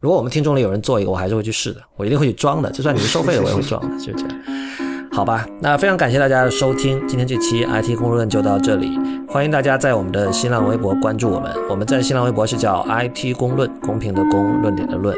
[0.00, 4.85] 如果我们听众里有人做一个，我还是会去试的，我一定会去装的，就算你是收费的，我也会装的，就这样。
[5.16, 9.00] 好吧，那非常感谢大家的收听，今天这期 IT 公论就到这里。
[9.26, 15.16] 欢迎大家在我们的新浪微博关注我们，我们在新浪微博是叫 IT 公论，公平的公，论点的论。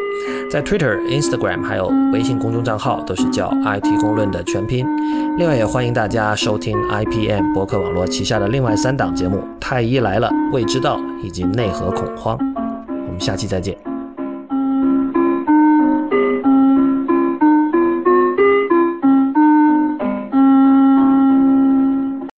[0.48, 4.86] 在 Twitter、Instagram 还有微信公众账号都是叫 IT 公论的全拼。
[5.36, 12.38] 另外也欢迎大家收听 IPM 博客网络旗下的另外三档节目《太医来了》、未知道以及内核恐慌。
[12.86, 13.76] 我们下期再见。